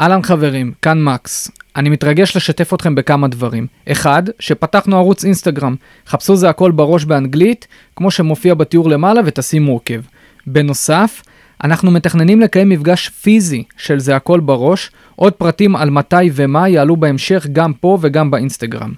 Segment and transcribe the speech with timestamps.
[0.00, 1.50] אהלן חברים, כאן מקס.
[1.76, 3.66] אני מתרגש לשתף אתכם בכמה דברים.
[3.88, 5.74] אחד, שפתחנו ערוץ אינסטגרם.
[6.06, 7.66] חפשו זה הכל בראש באנגלית,
[7.96, 10.00] כמו שמופיע בתיאור למעלה ותשימו עוקב.
[10.46, 11.22] בנוסף,
[11.64, 16.96] אנחנו מתכננים לקיים מפגש פיזי של זה הכל בראש, עוד פרטים על מתי ומה יעלו
[16.96, 18.92] בהמשך גם פה וגם באינסטגרם.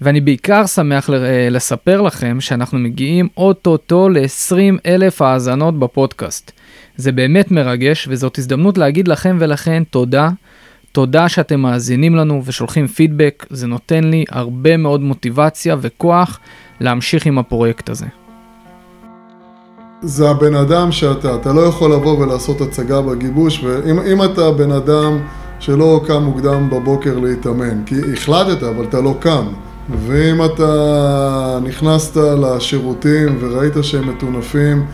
[0.00, 1.10] ואני בעיקר שמח
[1.50, 6.52] לספר לכם שאנחנו מגיעים אוטוטו ל-20 אלף האזנות בפודקאסט.
[7.00, 10.30] זה באמת מרגש, וזאת הזדמנות להגיד לכם ולכן תודה.
[10.92, 16.40] תודה שאתם מאזינים לנו ושולחים פידבק, זה נותן לי הרבה מאוד מוטיבציה וכוח
[16.80, 18.06] להמשיך עם הפרויקט הזה.
[20.02, 25.18] זה הבן אדם שאתה, אתה לא יכול לבוא ולעשות הצגה בגיבוש, ואם אתה בן אדם
[25.60, 29.44] שלא קם מוקדם בבוקר להתאמן, כי החלטת אבל אתה לא קם,
[30.06, 34.86] ואם אתה נכנסת לשירותים וראית שהם מטונפים,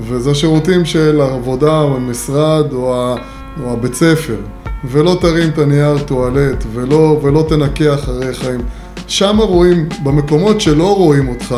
[0.00, 3.16] וזה שירותים של עבודה או משרד או, ה,
[3.62, 4.36] או הבית ספר,
[4.84, 8.48] ולא תרים את הנייר טואלט ולא, ולא תנקה אחריך,
[9.06, 11.54] שם רואים, במקומות שלא רואים אותך,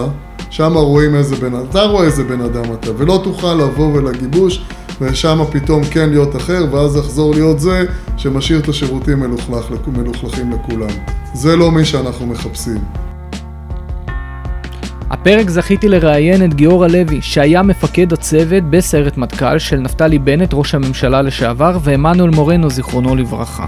[0.51, 4.65] שם רואים איזה בן אדם, אתה רואה איזה בן אדם אתה, ולא תוכל לבוא ולגיבוש
[5.01, 7.85] ושם פתאום כן להיות אחר, ואז לחזור להיות זה
[8.17, 9.21] שמשאיר את השירותים
[9.87, 10.91] מלוכלכים לכולם.
[11.35, 13.06] זה לא מי שאנחנו מחפשים.
[15.11, 20.75] הפרק זכיתי לראיין את גיורא לוי, שהיה מפקד הצוות בסיירת מטכ"ל של נפתלי בנט, ראש
[20.75, 23.67] הממשלה לשעבר, ועמנואל מורנו, זיכרונו לברכה.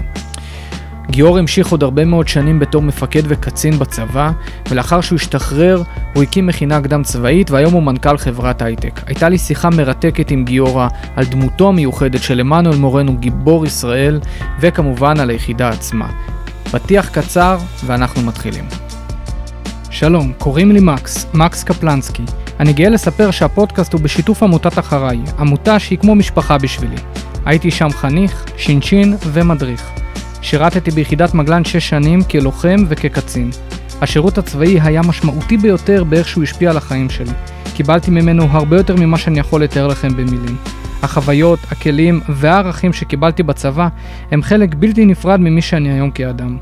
[1.11, 4.31] גיאור המשיך עוד הרבה מאוד שנים בתור מפקד וקצין בצבא,
[4.69, 5.83] ולאחר שהוא השתחרר,
[6.15, 9.01] הוא הקים מכינה קדם צבאית, והיום הוא מנכ"ל חברת הייטק.
[9.05, 14.19] הייתה לי שיחה מרתקת עם גיורא על דמותו המיוחדת של עמנואל מורנו, גיבור ישראל,
[14.59, 16.09] וכמובן על היחידה עצמה.
[16.71, 18.88] פתיח קצר, ואנחנו מתחילים.
[19.99, 22.23] שלום, קוראים לי מקס, מקס קפלנסקי.
[22.59, 26.95] אני גאה לספר שהפודקאסט הוא בשיתוף עמותת אחריי, עמותה שהיא כמו משפחה בשבילי.
[27.45, 29.89] הייתי שם חניך, שינשין ומדריך.
[30.41, 33.49] שירתתי ביחידת מגלן 6 שנים כלוחם וכקצין.
[34.01, 37.33] השירות הצבאי היה משמעותי ביותר באיך שהוא השפיע על החיים שלי.
[37.75, 40.57] קיבלתי ממנו הרבה יותר ממה שאני יכול לתאר לכם במילים.
[41.03, 43.87] החוויות, הכלים והערכים שקיבלתי בצבא
[44.31, 46.57] הם חלק בלתי נפרד ממי שאני היום כאדם.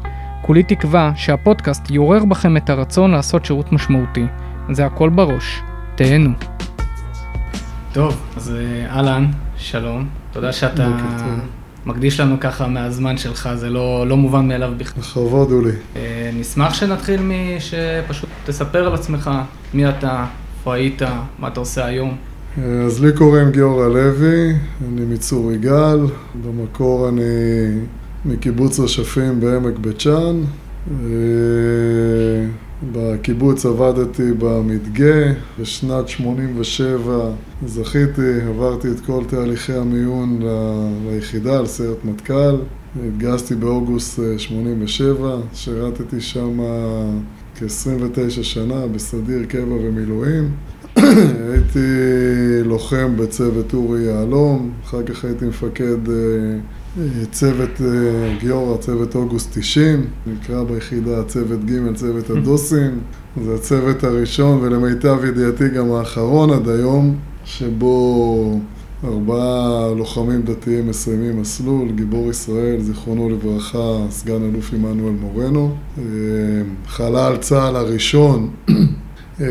[0.47, 4.25] כולי תקווה שהפודקאסט יעורר בכם את הרצון לעשות שירות משמעותי.
[4.72, 5.62] זה הכל בראש.
[5.96, 6.30] תהנו.
[7.94, 9.25] טוב, אז אה, אהלן,
[9.57, 10.07] שלום.
[10.31, 10.88] תודה שאתה
[11.86, 15.03] מקדיש לנו ככה מהזמן שלך, זה לא, לא מובן מאליו בכלל.
[15.03, 15.72] בכבוד הוא לי.
[15.96, 19.31] אה, נשמח שנתחיל משפשוט תספר על עצמך,
[19.74, 20.25] מי אתה,
[20.57, 21.02] איפה היית,
[21.40, 22.16] מה אתה עושה היום.
[22.57, 24.53] אה, אז לי קוראים גיורא לוי,
[24.88, 26.00] אני מצור יגאל,
[26.46, 27.22] במקור אני
[28.26, 30.44] מקיבוץ רשפים בעמק בית שאן.
[30.92, 31.08] אה,
[32.94, 37.30] בקיבוץ עבדתי במדגה, בשנת 87
[37.66, 40.40] זכיתי, עברתי את כל תהליכי המיון
[41.06, 42.56] ליחידה, לסיירת מטכ"ל.
[43.08, 46.60] התגייסתי באוגוסט 87, אה, שירתתי שם
[47.56, 50.52] כ-29 שנה בסדיר, קבע ומילואים.
[51.52, 51.80] הייתי
[52.64, 56.60] לוחם בצוות אורי יהלום, אחר כך הייתי מפקד אה,
[57.31, 63.00] צוות אה, גיורא, צוות אוגוסט 90, נקרא ביחידה צוות ג', צוות הדוסים.
[63.44, 67.16] זה הצוות הראשון ולמיטב ידיעתי גם האחרון עד היום,
[67.46, 68.59] שבו
[69.03, 75.75] ארבעה לוחמים דתיים מסיימים מסלול, גיבור ישראל, זיכרונו לברכה, סגן אלוף עמנואל מורנו.
[75.97, 76.03] אה,
[76.88, 78.50] חלל צה"ל הראשון,
[79.41, 79.46] אה,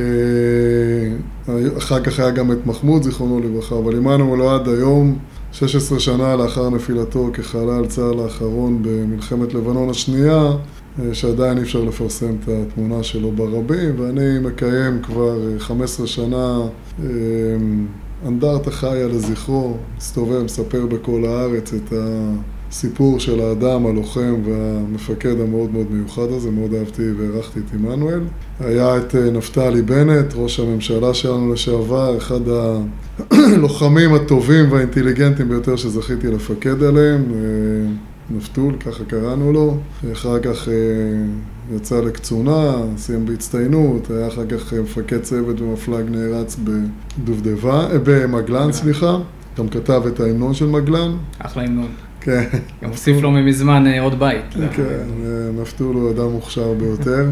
[1.79, 5.19] אחר כך היה גם את מחמוד, זיכרונו לברכה, אבל עמנואל לא עד היום
[5.53, 10.53] 16 שנה לאחר נפילתו כחלל צה"ל האחרון במלחמת לבנון השנייה,
[11.01, 16.61] אה, שעדיין אי אפשר לפרסם את התמונה שלו ברבים, ואני מקיים כבר 15 אה, שנה
[17.03, 17.07] אה,
[18.27, 21.93] אנדרטה חיה לזכרו, מסתובב, מספר בכל הארץ את
[22.71, 28.21] הסיפור של האדם, הלוחם והמפקד המאוד מאוד מיוחד הזה, מאוד אהבתי והערכתי את עמנואל.
[28.61, 32.41] היה את נפתלי בנט, ראש הממשלה שלנו לשעבר, אחד
[33.31, 37.91] הלוחמים הטובים והאינטליגנטים ביותר שזכיתי לפקד עליהם, אה,
[38.31, 39.77] נפתול, ככה קראנו לו.
[40.13, 40.75] אחר כך אה,
[41.77, 49.19] יצא לקצונה, סיים בהצטיינות, היה אחר כך מפקד צוות במפלג נערץ בדובדבן, אה, במגלן, סליחה.
[49.59, 51.17] גם כתב את ההמנון של מגלן.
[51.39, 52.06] אחלה המנון.
[52.27, 52.45] כן.
[52.83, 54.45] גם הוסיף לו מזמן עוד בית.
[54.73, 55.07] כן,
[55.61, 57.27] נפתול הוא אדם מוכשר ביותר.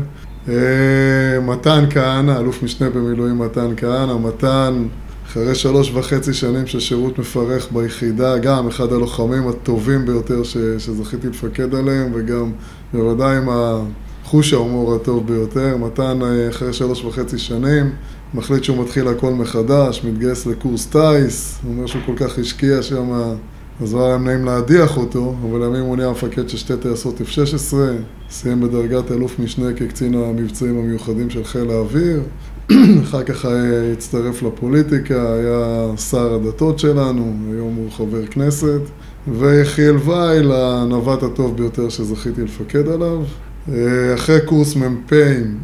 [1.43, 4.85] מתן כהנא, אלוף משנה במילואים מתן כהנא, מתן
[5.27, 11.29] אחרי שלוש וחצי שנים של שירות מפרך ביחידה, גם אחד הלוחמים הטובים ביותר ש, שזכיתי
[11.29, 12.53] לפקד עליהם, וגם
[12.93, 15.77] בוודאי עם החוש ההומור הטוב ביותר.
[15.77, 17.91] מתן, אה, אחרי שלוש וחצי שנים,
[18.35, 23.35] מחליט שהוא מתחיל הכל מחדש, מתגייס לקורס טיס, הוא אומר שהוא כל כך השקיע שם
[23.81, 27.75] אז לא היה נעים להדיח אותו, אבל לימים הוא נהיה המפקד של שתי טייסות F-16,
[28.31, 32.23] סיים בדרגת אלוף משנה כקצין המבצעים המיוחדים של חיל האוויר,
[33.05, 33.47] אחר כך
[33.93, 38.81] הצטרף לפוליטיקה, היה שר הדתות שלנו, היום הוא חבר כנסת,
[39.29, 43.23] ויחיאל וייל, הנווט הטוב ביותר שזכיתי לפקד עליו.
[44.15, 45.59] אחרי קורס מ"פים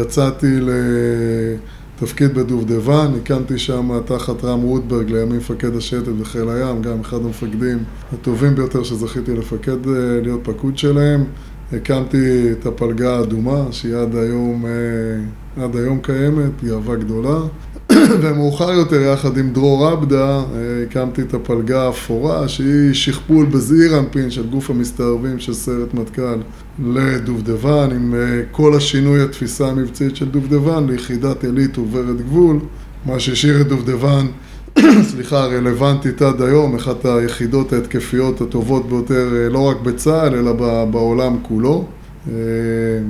[0.00, 0.60] יצאתי
[2.02, 7.78] לתפקיד בדובדבן, הקמתי שם תחת רם רוטברג, לימים מפקד השייטת בחיל הים, גם אחד המפקדים
[8.12, 9.86] הטובים ביותר שזכיתי לפקד,
[10.22, 11.24] להיות פקוד שלהם.
[11.72, 14.64] הקמתי את הפלגה האדומה, שהיא עד היום,
[15.62, 17.38] עד היום קיימת, גאווה גדולה.
[18.22, 20.42] ומאוחר יותר, יחד עם דרור עבדה,
[20.86, 26.38] הקמתי את הפלגה האפורה, שהיא שכפול בזעיר אנפין של גוף המסתערבים של סיירת מטכ"ל
[26.84, 28.14] לדובדבן, עם
[28.50, 32.58] כל השינוי התפיסה המבצעית של דובדבן ליחידת עילית עוברת גבול,
[33.06, 34.26] מה שהשאיר את דובדבן,
[35.10, 40.52] סליחה, רלוונטית עד היום, אחת היחידות ההתקפיות הטובות ביותר, לא רק בצה"ל, אלא
[40.90, 41.84] בעולם כולו.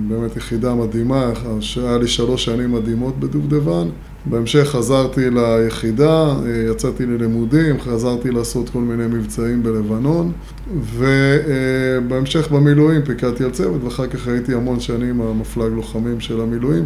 [0.09, 1.31] באמת יחידה מדהימה,
[1.77, 3.89] היה לי שלוש שנים מדהימות בדובדבן.
[4.27, 6.35] בהמשך חזרתי ליחידה,
[6.71, 10.33] יצאתי ללימודים, חזרתי לעשות כל מיני מבצעים בלבנון
[10.97, 16.85] ובהמשך במילואים פיקדתי על צוות ואחר כך הייתי המון שנים המפלג לוחמים של המילואים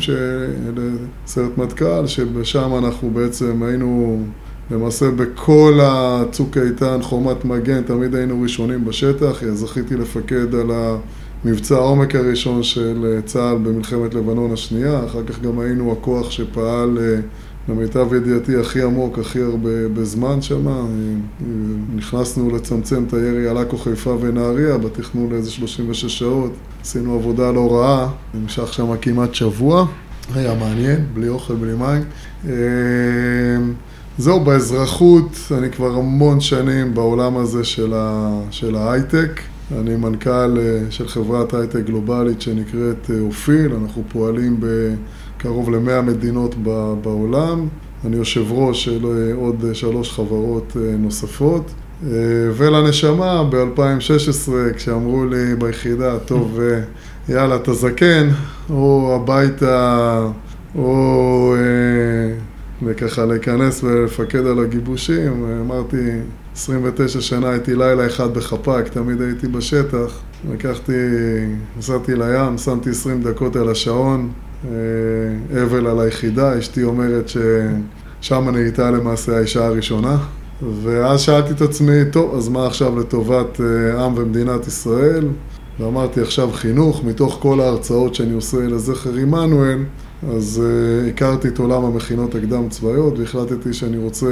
[1.26, 4.22] סיירת מטכ"ל, שבשם אנחנו בעצם היינו
[4.70, 10.70] למעשה בכל הצוק איתן, חומת מגן, תמיד היינו ראשונים בשטח, זכיתי לפקד על
[11.44, 16.98] המבצע העומק הראשון של צה"ל במלחמת לבנון השנייה, אחר כך גם היינו הכוח שפעל
[17.68, 20.66] למיטב ידיעתי הכי עמוק, הכי הרבה בזמן שם,
[21.94, 26.52] נכנסנו לצמצם את הירי על עכו, חיפה ונהריה בתכנון לאיזה 36 שעות,
[26.82, 29.86] עשינו עבודה לא רעה, נמשך שם כמעט שבוע,
[30.34, 32.02] היה מעניין, בלי אוכל, בלי מים.
[34.18, 37.64] זהו, באזרחות, אני כבר המון שנים בעולם הזה
[38.50, 39.40] של ההייטק.
[39.80, 40.56] אני מנכ"ל
[40.90, 46.54] של חברת הייטק גלובלית שנקראת אופיל, אנחנו פועלים בקרוב למאה מדינות
[47.02, 47.68] בעולם.
[48.04, 51.70] אני יושב ראש של עוד שלוש חברות נוספות.
[52.56, 56.58] ולנשמה, ב-2016, כשאמרו לי ביחידה, טוב,
[57.28, 58.28] יאללה, אתה זקן,
[58.70, 60.18] או הביתה,
[60.74, 61.54] או...
[62.84, 66.10] וככה להיכנס ולפקד על הגיבושים, אמרתי,
[66.54, 70.20] 29 שנה הייתי לילה אחד בחפ"ק, תמיד הייתי בשטח,
[70.52, 70.92] לקחתי,
[71.78, 74.30] נסעתי לים, שמתי 20 דקות על השעון,
[75.62, 80.16] אבל על היחידה, אשתי אומרת ששם נהייתה למעשה האישה הראשונה,
[80.82, 83.60] ואז שאלתי את עצמי, טוב, אז מה עכשיו לטובת
[83.98, 85.28] עם ומדינת ישראל?
[85.80, 89.78] ואמרתי עכשיו חינוך, מתוך כל ההרצאות שאני עושה לזכר עמנואל,
[90.30, 94.26] אז uh, הכרתי את עולם המכינות הקדם צבאיות והחלטתי שאני רוצה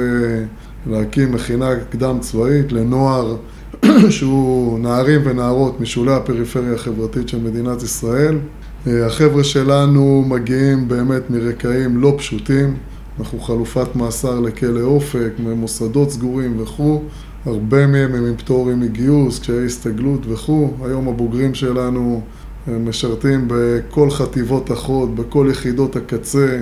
[0.87, 3.37] להקים מכינה קדם צבאית לנוער
[4.09, 8.37] שהוא נערים ונערות משולי הפריפריה החברתית של מדינת ישראל.
[8.85, 12.75] Uh, החבר'ה שלנו מגיעים באמת מרקעים לא פשוטים,
[13.19, 17.01] אנחנו חלופת מאסר לכלא אופק, ממוסדות סגורים וכו',
[17.45, 22.21] הרבה מהם הם עם פטורים מגיוס, קשיי הסתגלות וכו', היום הבוגרים שלנו
[22.67, 26.57] משרתים בכל חטיבות החוד, בכל יחידות הקצה,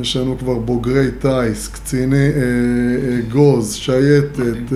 [0.00, 2.28] יש לנו כבר בוגרי טיס, קציני
[3.32, 4.72] גוז, שייטת,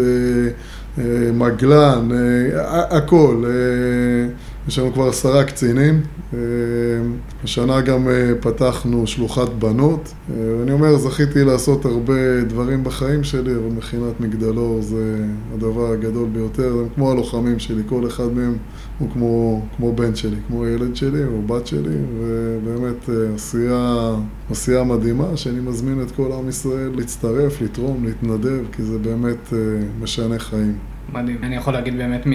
[1.35, 2.09] מגלן,
[2.91, 3.45] הכל.
[4.69, 6.01] יש לנו כבר עשרה קצינים.
[7.45, 8.09] השנה גם
[8.41, 10.13] פתחנו שלוחת בנות.
[10.59, 15.17] ואני אומר, זכיתי לעשות הרבה דברים בחיים שלי, אבל מכינת מגדלור זה
[15.55, 16.73] הדבר הגדול ביותר.
[16.73, 18.55] הם כמו הלוחמים שלי, כל אחד מהם
[19.03, 24.11] הוא כמו, כמו בן שלי, כמו ילד שלי או בת שלי, ובאמת עשייה,
[24.51, 29.53] עשייה מדהימה, שאני מזמין את כל עם ישראל להצטרף, לתרום, להתנדב, כי זה באמת
[30.01, 30.79] משנה חיים.
[31.13, 31.39] מדהים.
[31.43, 32.27] אני יכול להגיד באמת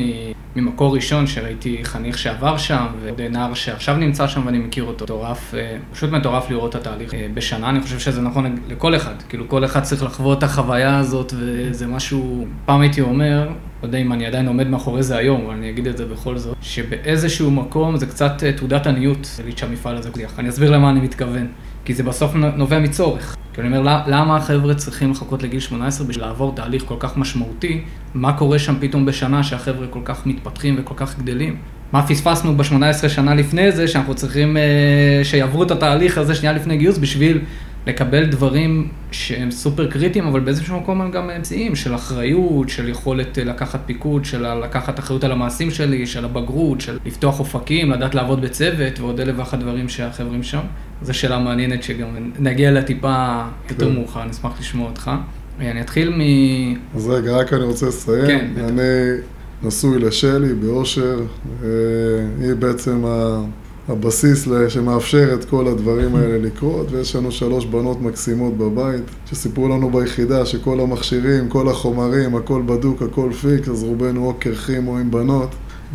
[0.56, 5.06] ממקור ראשון שראיתי חניך שעבר שם, ועוד נער שעכשיו נמצא שם ואני מכיר אותו.
[5.06, 5.54] מטורף,
[5.92, 9.14] פשוט מטורף לראות את התהליך בשנה, אני חושב שזה נכון לכל אחד.
[9.30, 13.50] כאילו כל אחד צריך לחוות את החוויה הזאת, וזה משהו, פעם הייתי אומר,
[13.84, 16.38] לא יודע אם אני עדיין עומד מאחורי זה היום, אבל אני אגיד את זה בכל
[16.38, 20.40] זאת, שבאיזשהו מקום זה קצת תעודת עניות, להגיד שהמפעל הזה קליח.
[20.40, 21.48] אני אסביר למה אני מתכוון.
[21.88, 23.36] כי זה בסוף נובע מצורך.
[23.54, 27.82] כי אני אומר, למה החבר'ה צריכים לחכות לגיל 18 בשביל לעבור תהליך כל כך משמעותי?
[28.14, 31.56] מה קורה שם פתאום בשנה שהחבר'ה כל כך מתפתחים וכל כך גדלים?
[31.92, 36.78] מה פספסנו ב-18 שנה לפני זה, שאנחנו צריכים אה, שיעברו את התהליך הזה שנייה לפני
[36.78, 37.40] גיוס בשביל
[37.88, 43.38] לקבל דברים שהם סופר קריטיים, אבל באיזשהו מקום הם גם אמצעיים, של אחריות, של יכולת
[43.38, 48.42] לקחת פיקוד, של לקחת אחריות על המעשים שלי, של הבגרות, של לפתוח אופקים, לדעת לעבוד
[48.42, 50.60] בצוות ועוד אלף ואחת דברים שהחברים שם.
[51.02, 52.08] זו שאלה מעניינת שגם
[52.40, 55.12] נגיע לה טיפה יותר מאוחר, אני אשמח לשמוע אותך.
[55.60, 56.22] אני אתחיל מ...
[56.96, 58.28] אז רגע, רק אני רוצה לסיים.
[58.28, 58.70] כן, בטח.
[58.70, 58.82] אני
[59.64, 61.20] נשוי לשלי באושר,
[61.64, 61.68] אה,
[62.42, 63.44] היא בעצם ה-
[63.90, 69.90] הבסיס שמאפשר את כל הדברים האלה לקרות, ויש לנו שלוש בנות מקסימות בבית, שסיפרו לנו
[69.90, 75.12] ביחידה שכל המכשירים, כל החומרים, הכל בדוק, הכל פיקס, אז רובנו או קרחים או עם
[75.12, 75.50] בנות.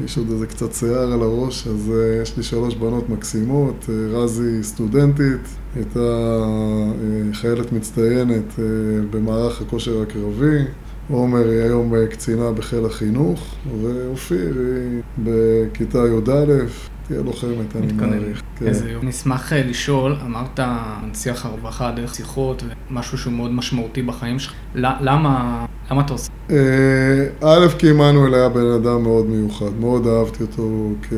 [0.05, 4.17] יש עוד איזה קצת שיער על הראש, אז uh, יש לי שלוש בנות מקסימות, uh,
[4.17, 5.41] רזי סטודנטית,
[5.77, 8.61] הייתה uh, חיילת מצטיינת uh,
[9.11, 10.59] במערך הכושר הקרבי,
[11.11, 16.65] עומר היא היום uh, קצינה בחיל החינוך, ואופיר היא בכיתה י"א,
[17.07, 17.93] תהיה לוחמת, אני.
[17.93, 18.43] מעריך.
[18.57, 18.67] כן.
[18.67, 19.07] איזה יופי.
[19.07, 20.61] נשמח אה, לשאול, אמרת
[21.03, 24.53] מנציח הרווחה דרך שיחות ומשהו שהוא מאוד משמעותי בחיים שלך.
[24.75, 26.33] למה, למה אתה עושה?
[26.51, 26.57] אה,
[27.41, 31.13] א', כי עמנואל היה בן אדם מאוד מיוחד, מאוד אהבתי אותו כ...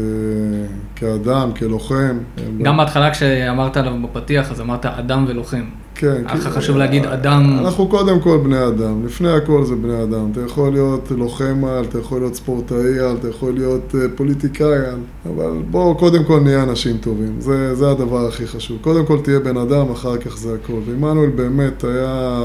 [0.97, 2.19] כאדם, כלוחם.
[2.63, 5.65] גם בהתחלה כשאמרת עליו בפתיח, אז אמרת אדם ולוחם.
[5.95, 6.23] כן.
[6.29, 7.59] כי- חשוב להגיד אדם.
[7.61, 10.29] אנחנו קודם כל בני אדם, לפני הכל זה בני אדם.
[10.33, 14.77] אתה יכול להיות לוחם על, אתה יכול להיות ספורטאי על, אתה יכול להיות אה, פוליטיקאי
[14.77, 18.79] על, אבל בואו קודם כל נהיה אנשים טובים, זה, זה הדבר הכי חשוב.
[18.81, 20.81] קודם כל תהיה בן אדם, אחר כך זה הכל.
[20.87, 22.39] ועמנואל באמת היה,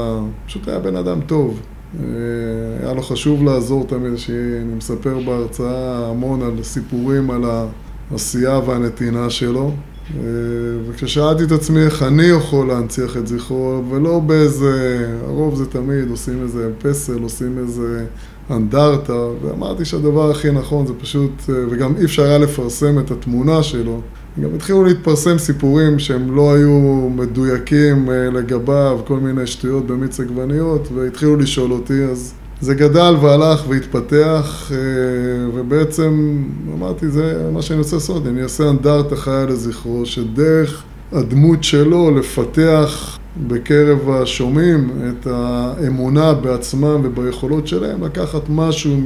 [0.46, 1.60] פשוט היה בן אדם טוב.
[2.00, 2.06] אה,
[2.82, 7.42] היה לו חשוב לעזור תמיד, שאני מספר בהרצאה המון על סיפורים על
[8.10, 9.70] העשייה והנתינה שלו.
[10.16, 10.22] אה,
[10.88, 16.42] וכששאלתי את עצמי איך אני יכול להנציח את זכרו, ולא באיזה, הרוב זה תמיד, עושים
[16.42, 18.04] איזה פסל, עושים איזה
[18.50, 23.62] אנדרטה, ואמרתי שהדבר הכי נכון זה פשוט, אה, וגם אי אפשר היה לפרסם את התמונה
[23.62, 24.00] שלו.
[24.40, 30.88] גם התחילו להתפרסם סיפורים שהם לא היו מדויקים אה, לגביו, כל מיני שטויות במיץ עגבניות,
[30.94, 34.76] והתחילו לשאול אותי, אז זה גדל והלך והתפתח, אה,
[35.54, 36.42] ובעצם
[36.74, 43.18] אמרתי, זה מה שאני רוצה לעשות, אני אעשה אנדרטה חיה לזכרו, שדרך הדמות שלו לפתח
[43.48, 48.96] בקרב השומעים את האמונה בעצמם וביכולות שלהם, לקחת משהו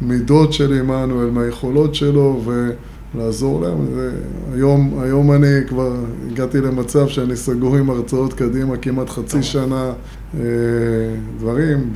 [0.00, 2.42] מהמידות של עמנואל, מהיכולות שלו,
[3.14, 3.86] ולעזור להם.
[3.94, 4.10] זה,
[4.54, 5.92] היום, היום אני כבר
[6.30, 9.92] הגעתי למצב שאני סגור עם הרצאות קדימה כמעט חצי שנה,
[10.40, 10.44] אה,
[11.38, 11.92] דברים,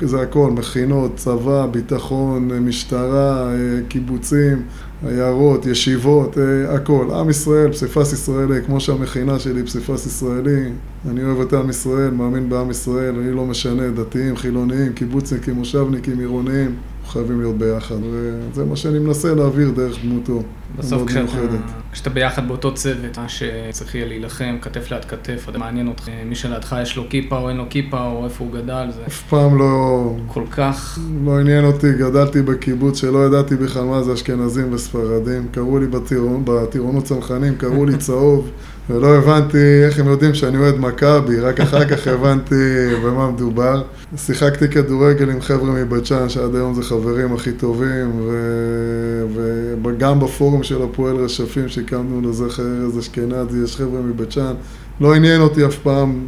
[0.00, 3.56] זה הכל, מכינות, צבא, ביטחון, משטרה, אה,
[3.88, 4.62] קיבוצים,
[5.06, 7.06] עיירות, ישיבות, אה, הכל.
[7.14, 10.70] עם ישראל, פסיפס ישראלי, כמו שהמכינה שלי פסיפס ישראלי.
[11.10, 16.18] אני אוהב את עם ישראל, מאמין בעם ישראל, אני לא משנה, דתיים, חילוניים, קיבוצניקים, מושבניקים,
[16.18, 16.74] עירוניים.
[17.10, 20.42] חייבים להיות ביחד, וזה מה שאני מנסה להעביר דרך דמותו.
[20.78, 21.60] בסוף כשאתה, מיוחדת.
[21.92, 26.34] כשאתה ביחד באותו צוות, מה שצריך יהיה להילחם, כתף ליד כתף, אתה מעניין אותך, מי
[26.34, 29.58] שלידך יש לו כיפה או אין לו כיפה, או איפה הוא גדל, זה אף פעם
[29.58, 30.98] לא, כל כך...
[31.24, 35.48] לא עניין אותי, גדלתי בקיבוץ שלא ידעתי בכלל מה זה אשכנזים וספרדים.
[35.52, 35.86] קראו לי
[36.44, 38.50] בטירונות צנחנים, קראו לי צהוב,
[38.90, 42.54] ולא הבנתי איך הם יודעים שאני אוהד מכבי, רק אחר כך הבנתי
[43.04, 43.82] במה מדובר.
[44.16, 49.00] שיחקתי כדורגל עם חבר'ה מבית שאן, שעד היום זה חברים הכי טובים, ו-
[49.84, 50.20] וגם
[50.60, 54.54] בפורום של הפועל רשפים שהקמנו לזכר ארז אשכנזי, יש חבר'ה מבית שאן.
[55.00, 56.26] לא עניין אותי אף פעם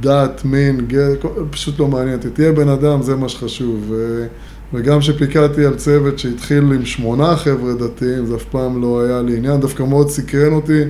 [0.00, 1.14] דת, מין, גר,
[1.50, 2.30] פשוט לא מעניין אותי.
[2.30, 3.92] תהיה בן אדם, זה מה שחשוב.
[4.72, 9.36] וגם כשפיקדתי על צוות שהתחיל עם שמונה חבר'ה דתיים, זה אף פעם לא היה לי
[9.36, 10.82] עניין, דווקא מאוד סקרן אותי,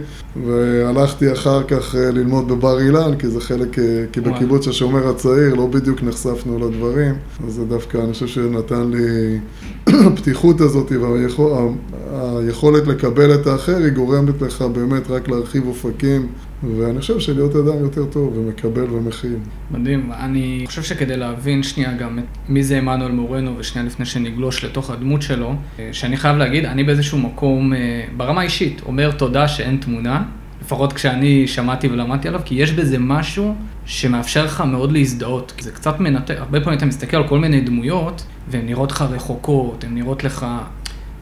[0.47, 4.21] והלכתי אחר כך אה, ללמוד בבר אילן, כי זה חלק, אה, כי.
[4.21, 7.15] בקיבוץ השומר הצעיר לא בדיוק נחשפנו לדברים,
[7.47, 9.39] אז זה דווקא, אני חושב שנתן לי
[10.07, 16.27] הפתיחות הזאת והיכולת לקבל את האחר, היא גורמת לך באמת רק להרחיב אופקים,
[16.63, 19.37] ואני חושב שלהיות אדם יותר טוב ומקבל ומכיל.
[19.71, 24.91] מדהים, אני חושב שכדי להבין שנייה גם מי זה עמנואל מורנו, ושנייה לפני שנגלוש לתוך
[24.91, 29.77] הדמות שלו, אה, שאני חייב להגיד, אני באיזשהו מקום, אה, ברמה האישית, אומר תודה שאין
[29.77, 30.23] תמונה,
[30.63, 35.53] לפחות כשאני שמעתי ולמדתי עליו, כי יש בזה משהו שמאפשר לך מאוד להזדהות.
[35.61, 39.85] זה קצת מנתק, הרבה פעמים אתה מסתכל על כל מיני דמויות, והן נראות לך רחוקות,
[39.85, 40.47] הן נראות לך...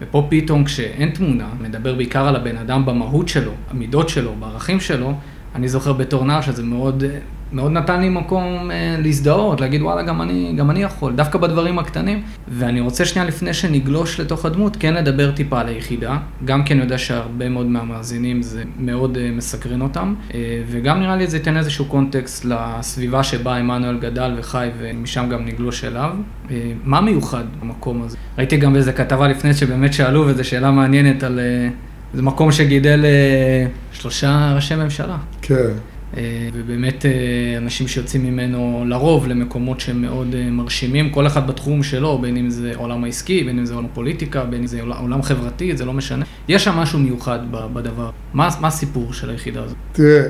[0.01, 5.15] ופה פתאום כשאין תמונה, מדבר בעיקר על הבן אדם במהות שלו, המידות שלו, בערכים שלו,
[5.55, 7.19] אני זוכר בתור נער שזה מאוד, אה,
[7.53, 11.79] מאוד נתן לי מקום אה, להזדהות, להגיד וואלה, גם אני, גם אני יכול, דווקא בדברים
[11.79, 12.23] הקטנים.
[12.49, 16.83] ואני רוצה שנייה לפני שנגלוש לתוך הדמות, כן לדבר טיפה על היחידה, גם כי אני
[16.83, 21.57] יודע שהרבה מאוד מהמאזינים זה מאוד אה, מסקרן אותם, אה, וגם נראה לי זה ייתן
[21.57, 26.11] איזשהו קונטקסט לסביבה שבה עמנואל גדל וחי, ומשם גם נגלוש אליו.
[26.51, 28.17] אה, מה מיוחד במקום הזה?
[28.39, 31.39] ראיתי גם באיזה כתבה לפני שבאמת שאלו, וזו שאלה מעניינת על...
[31.39, 31.69] אה,
[32.15, 35.17] זה מקום שגידל אה, שלושה ראשי ממשלה.
[35.43, 35.71] כן.
[36.17, 37.11] אה, ובאמת אה,
[37.59, 42.51] אנשים שיוצאים ממנו לרוב למקומות שהם מאוד אה, מרשימים, כל אחד בתחום שלו, בין אם
[42.51, 45.93] זה עולם העסקי, בין אם זה עולם פוליטיקה, בין אם זה עולם- חברתי, זה לא
[45.93, 46.25] משנה.
[46.49, 48.11] יש שם משהו מיוחד בדבר.
[48.35, 49.77] מה מה הסיפור של היחידה הזאת?
[49.93, 50.23] תראה,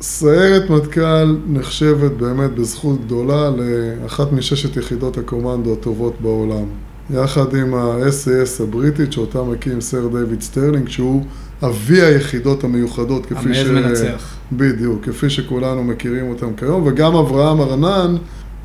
[0.00, 6.64] סיירת מטכ"ל נחשבת באמת בזכות גדולה לאחת מששת יחידות הקומנדו הטובות בעולם.
[7.10, 11.24] יחד עם ה-SAS הבריטית, שאותה מקים סר דיוויד סטרלינג, שהוא
[11.62, 13.58] אבי היחידות המיוחדות, כפי ש...
[13.58, 14.34] המעז מנצח.
[14.52, 18.16] בדיוק, כפי שכולנו מכירים אותם כיום, וגם אברהם ארנן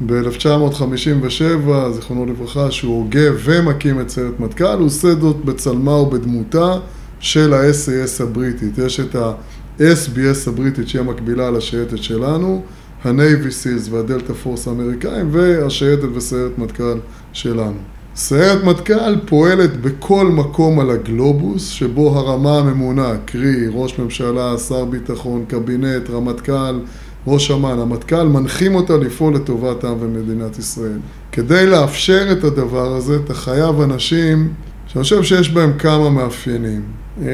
[0.05, 6.73] ב-1957, זיכרונו לברכה, שהוא הוגה ומקים את סיירת מטכ"ל, הוא עושה זאת בצלמה ובדמותה
[7.19, 8.77] של ה-SAS הבריטית.
[8.77, 12.63] יש את ה-SBS הבריטית, שהיא המקבילה לשייטת שלנו,
[13.05, 16.99] ה-Navy Seals וה-Delta Force האמריקאים, והשייטת וסיירת מטכ"ל
[17.33, 17.98] שלנו.
[18.15, 25.45] סיירת מטכ"ל פועלת בכל מקום על הגלובוס שבו הרמה הממונה, קרי ראש ממשלה, שר ביטחון,
[25.47, 26.79] קבינט, רמטכ"ל,
[27.27, 30.99] ראש אמ"ן, המטכ"ל, מנחים אותה לפעול לטובת העם ומדינת ישראל.
[31.31, 34.53] כדי לאפשר את הדבר הזה, אתה חייב אנשים
[34.87, 36.81] שאני חושב שיש בהם כמה מאפיינים.
[37.21, 37.25] אמ,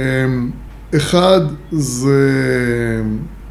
[0.96, 1.41] אחד
[1.72, 2.22] זה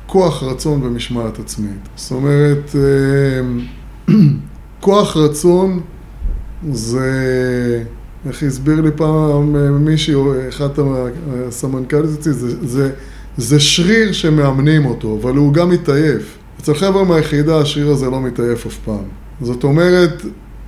[0.06, 1.88] כוח רצון ומשמעת עצמית.
[1.96, 3.60] זאת אומרת, אמ,
[4.80, 5.80] כוח רצון
[6.72, 7.82] זה,
[8.26, 10.14] איך הסביר לי פעם מישהי,
[10.48, 10.78] אחת
[11.48, 12.90] הסמנכ"לית אצלי, זה, זה,
[13.36, 16.38] זה שריר שמאמנים אותו, אבל הוא גם מתעייף.
[16.60, 19.04] אצל חבר'ה מהיחידה השריר הזה לא מתעייף אף פעם.
[19.40, 20.22] זאת אומרת,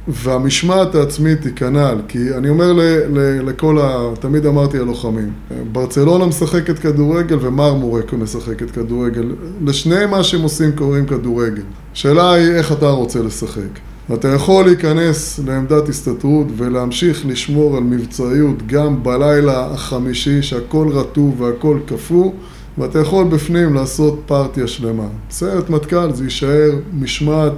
[0.09, 2.81] והמשמעת העצמית היא כנ"ל, כי אני אומר ל,
[3.12, 4.15] ל, לכל ה...
[4.21, 5.33] תמיד אמרתי הלוחמים,
[5.73, 9.33] ברצלונה משחקת כדורגל ומרמורק משחקת כדורגל.
[9.65, 11.62] לשניהם מה שהם עושים קוראים כדורגל.
[11.93, 13.79] השאלה היא איך אתה רוצה לשחק.
[14.15, 21.79] אתה יכול להיכנס לעמדת הסתתרות ולהמשיך לשמור על מבצעיות גם בלילה החמישי שהכל רטוב והכל
[21.87, 22.33] קפוא
[22.79, 25.07] ואתה יכול בפנים לעשות פרטיה שלמה.
[25.31, 27.53] סיירת מטכ"ל זה יישאר משמעת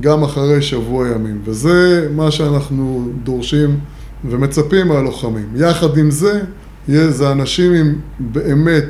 [0.00, 3.78] גם אחרי שבוע ימים וזה מה שאנחנו דורשים
[4.24, 5.46] ומצפים מהלוחמים.
[5.56, 6.40] יחד עם זה,
[6.88, 8.84] זה אנשים עם באמת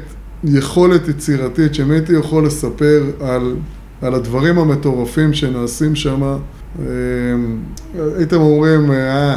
[0.44, 3.56] יכולת יצירתית שאם הייתי יכול לספר על,
[4.02, 6.37] על הדברים המטורפים שנעשים שם
[8.18, 9.36] הייתם אומרים, אה,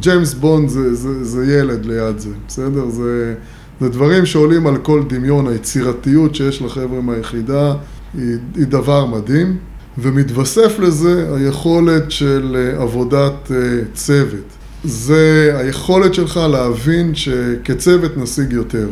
[0.00, 2.88] ג'יימס בונד זה, זה, זה ילד ליד זה, בסדר?
[2.88, 3.34] זה,
[3.80, 7.74] זה דברים שעולים על כל דמיון, היצירתיות שיש לחבר'ה מהיחידה
[8.14, 9.56] היא, היא דבר מדהים,
[9.98, 13.56] ומתווסף לזה היכולת של אה, עבודת אה,
[13.94, 14.44] צוות.
[14.84, 18.88] זה היכולת שלך להבין שכצוות נשיג יותר.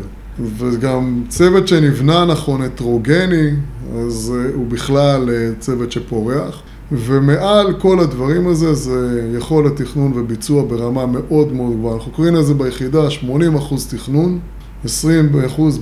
[0.58, 3.50] וגם צוות שנבנה נכון, הטרוגני,
[3.98, 6.62] אז הוא בכלל צוות שפורח.
[6.92, 11.94] ומעל כל הדברים הזה זה יכולת תכנון וביצוע ברמה מאוד מאוד גבוהה.
[11.96, 13.24] אנחנו קוראים לזה ביחידה 80%
[13.90, 14.38] תכנון,
[14.84, 14.88] 20%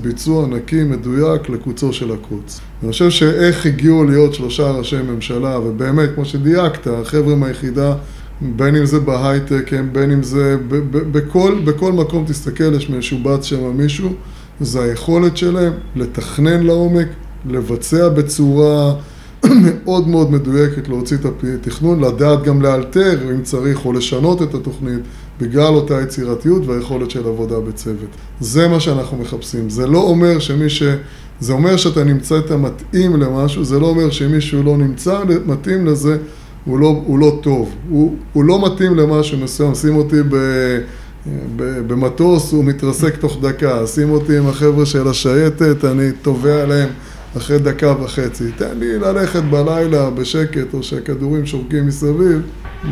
[0.02, 2.60] ביצוע נקי, מדויק, לקוצו של הקוץ.
[2.82, 7.94] אני חושב שאיך הגיעו להיות שלושה ראשי ממשלה, ובאמת, כמו שדייקת, החבר'ה מהיחידה,
[8.40, 10.56] בין אם זה בהייטק, בין אם זה
[10.90, 14.10] בכל, בכל מקום תסתכל, יש משובץ שם מישהו,
[14.60, 17.08] זה היכולת שלהם לתכנן לעומק,
[17.46, 18.94] לבצע בצורה...
[19.54, 25.00] מאוד מאוד מדויקת להוציא את התכנון, לדעת גם לאלתר אם צריך או לשנות את התוכנית
[25.40, 28.08] בגלל אותה יצירתיות והיכולת של עבודה בצוות.
[28.40, 29.70] זה מה שאנחנו מחפשים.
[29.70, 30.82] זה לא אומר שמי ש...
[31.40, 36.18] זה אומר שאתה נמצא את המתאים למשהו, זה לא אומר שמישהו לא נמצא מתאים לזה,
[36.64, 37.70] הוא לא, הוא לא טוב.
[37.90, 39.74] הוא, הוא לא מתאים למשהו מסוים.
[39.74, 40.36] שים אותי ב...
[41.86, 46.88] במטוס הוא מתרסק תוך דקה, שים אותי עם החבר'ה של השייטת, אני תובע עליהם
[47.36, 48.52] אחרי דקה וחצי.
[48.52, 52.42] תן לי ללכת בלילה בשקט, או שהכדורים שורקים מסביב.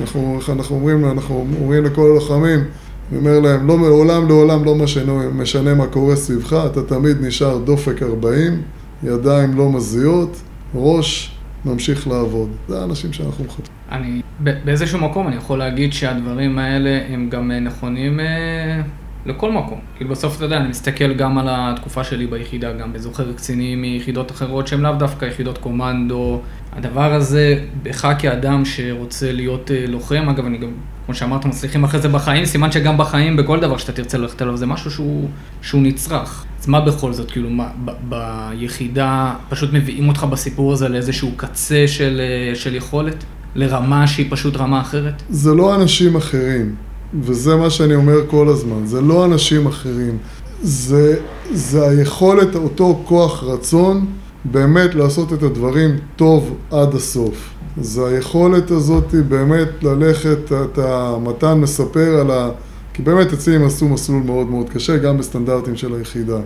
[0.00, 2.64] אנחנו, איך אנחנו אומרים, אנחנו אומרים לכל הלוחמים,
[3.10, 7.58] אני אומר להם, לא, מעולם לעולם לא משנה, משנה מה קורה סביבך, אתה תמיד נשאר
[7.58, 8.62] דופק 40,
[9.02, 10.42] ידיים לא מזיעות,
[10.74, 12.50] ראש ממשיך לעבוד.
[12.68, 13.74] זה האנשים שאנחנו מחפשים.
[13.92, 18.82] אני, באיזשהו מקום אני יכול להגיד שהדברים האלה הם גם נכונים אה,
[19.26, 19.80] לכל מקום.
[19.96, 24.30] כאילו בסוף, אתה יודע, אני מסתכל גם על התקופה שלי ביחידה, גם בזוכר קצינים מיחידות
[24.30, 26.40] אחרות שהן לאו דווקא יחידות קומנדו.
[26.72, 30.68] הדבר הזה, בך כאדם שרוצה להיות uh, לוחם, אגב, אני גם,
[31.06, 34.56] כמו שאמרת, מצליחים אחרי זה בחיים, סימן שגם בחיים, בכל דבר שאתה תרצה ללכת עליו,
[34.56, 35.28] זה משהו שהוא,
[35.62, 36.44] שהוא נצרך.
[36.60, 41.84] אז מה בכל זאת, כאילו, מה, ב, ביחידה פשוט מביאים אותך בסיפור הזה לאיזשהו קצה
[41.86, 42.20] של,
[42.52, 43.24] uh, של יכולת?
[43.54, 45.22] לרמה שהיא פשוט רמה אחרת?
[45.28, 46.74] זה לא אנשים אחרים.
[47.22, 50.18] וזה מה שאני אומר כל הזמן, זה לא אנשים אחרים,
[50.62, 51.16] זה,
[51.52, 54.06] זה היכולת, אותו כוח רצון
[54.44, 57.50] באמת לעשות את הדברים טוב עד הסוף.
[57.80, 62.50] זה היכולת הזאת באמת ללכת, אתה, מתן מספר על ה...
[62.94, 66.38] כי באמת אצלי הם עשו מסלול מאוד מאוד קשה, גם בסטנדרטים של היחידה.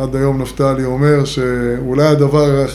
[0.00, 2.66] עד היום נפתלי אומר שאולי הדבר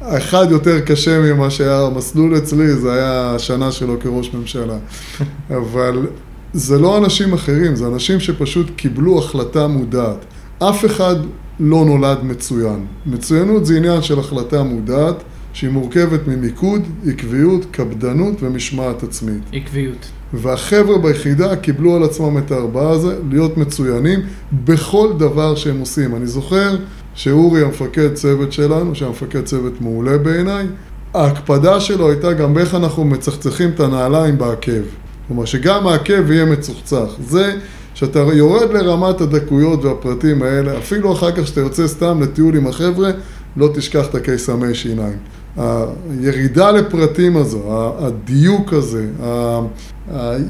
[0.00, 4.76] האחד יותר קשה ממה שהיה המסלול אצלי, זה היה השנה שלו כראש ממשלה.
[5.58, 6.06] אבל
[6.54, 10.24] זה לא אנשים אחרים, זה אנשים שפשוט קיבלו החלטה מודעת.
[10.58, 11.16] אף אחד
[11.60, 12.86] לא נולד מצוין.
[13.06, 15.14] מצוינות זה עניין של החלטה מודעת,
[15.52, 19.42] שהיא מורכבת ממיקוד, עקביות, קפדנות ומשמעת עצמית.
[19.52, 20.06] עקביות.
[20.34, 24.20] והחבר'ה ביחידה קיבלו על עצמם את הארבעה הזה, להיות מצוינים
[24.64, 26.16] בכל דבר שהם עושים.
[26.16, 26.76] אני זוכר
[27.14, 30.66] שאורי המפקד צוות שלנו, שהיה מפקד צוות מעולה בעיניי,
[31.14, 35.03] ההקפדה שלו הייתה גם באיך אנחנו מצחצחים את הנעליים בעקב.
[35.28, 37.16] כלומר שגם העקב יהיה מצוחצח.
[37.20, 37.56] זה
[37.94, 43.10] שאתה יורד לרמת הדקויות והפרטים האלה, אפילו אחר כך שאתה יוצא סתם לטיול עם החבר'ה,
[43.56, 45.16] לא תשכח את הקיסמי שיניים.
[45.56, 47.62] הירידה לפרטים הזו,
[47.98, 49.06] הדיוק הזה,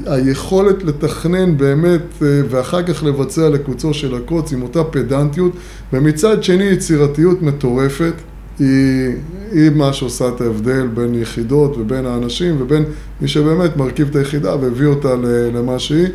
[0.05, 5.51] היכולת לתכנן באמת אה, ואחר כך לבצע לקוצו של הקוץ עם אותה פדנטיות
[5.93, 8.13] ומצד שני יצירתיות מטורפת
[8.59, 9.11] היא,
[9.51, 12.83] היא מה שעושה את ההבדל בין יחידות ובין האנשים ובין
[13.21, 15.15] מי שבאמת מרכיב את היחידה והביא אותה
[15.53, 16.07] למה שהיא.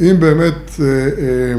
[0.00, 1.54] אם באמת, אה, אה,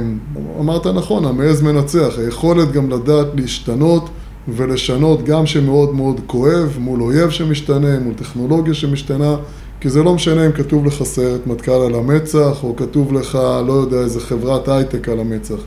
[0.59, 4.09] אמרת נכון, המעז מנצח, היכולת גם לדעת להשתנות
[4.47, 9.35] ולשנות גם שמאוד מאוד כואב מול אויב שמשתנה, מול טכנולוגיה שמשתנה,
[9.81, 13.35] כי זה לא משנה אם כתוב לך סיירת מטכ"ל על המצח, או כתוב לך,
[13.67, 15.59] לא יודע, איזה חברת הייטק על המצח.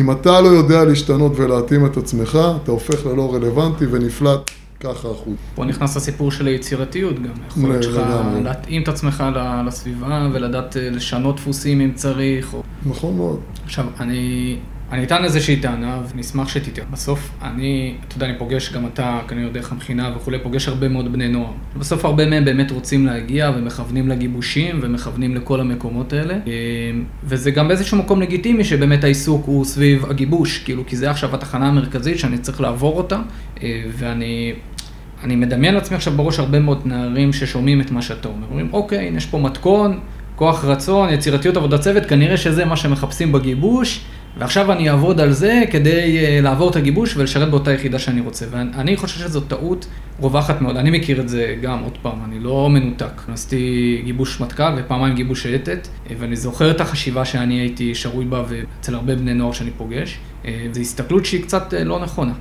[0.00, 5.40] אם אתה לא יודע להשתנות ולהתאים את עצמך, אתה הופך ללא רלוונטי ונפלט ככה החוצה.
[5.54, 7.32] פה נכנס הסיפור של היצירתיות גם.
[7.48, 8.00] יכול להיות שלך
[8.44, 9.24] להתאים את עצמך
[9.66, 12.54] לסביבה ולדעת אה, לשנות דפוסים אם צריך.
[12.86, 13.40] נכון מאוד.
[13.64, 14.56] עכשיו, אני...
[14.92, 16.82] אני אטען איזושהי טענה, ונשמח שתיתן.
[16.90, 21.12] בסוף, אני, אתה יודע, אני פוגש, גם אתה, כנראה דרך המכינה וכולי, פוגש הרבה מאוד
[21.12, 21.52] בני נוער.
[21.76, 26.34] בסוף הרבה מהם באמת רוצים להגיע ומכוונים לגיבושים ומכוונים לכל המקומות האלה.
[26.34, 26.40] אה,
[27.24, 31.68] וזה גם באיזשהו מקום לגיטימי שבאמת העיסוק הוא סביב הגיבוש, כאילו, כי זה עכשיו התחנה
[31.68, 33.20] המרכזית שאני צריך לעבור אותה,
[33.62, 34.52] אה, ואני...
[35.24, 38.46] אני מדמיין לעצמי עכשיו בראש הרבה מאוד נערים ששומעים את מה שאתה אומר.
[38.50, 40.00] אומרים, אוקיי, הנה יש פה מתכון,
[40.36, 44.04] כוח רצון, יצירתיות עבודת צוות, כנראה שזה מה שמחפשים בגיבוש.
[44.38, 48.46] ועכשיו אני אעבוד על זה כדי uh, לעבור את הגיבוש ולשרת באותה יחידה שאני רוצה.
[48.50, 49.86] ואני חושב שזו טעות
[50.20, 50.76] רווחת מאוד.
[50.76, 53.22] אני מכיר את זה גם, עוד פעם, אני לא מנותק.
[53.32, 58.42] עשיתי גיבוש מטכ"ל ופעמיים גיבוש שייטת, אה, ואני זוכר את החשיבה שאני הייתי שרוי בה
[58.48, 60.18] ואצל הרבה בני נוער שאני פוגש.
[60.44, 62.32] אה, זו הסתכלות שהיא קצת לא נכונה.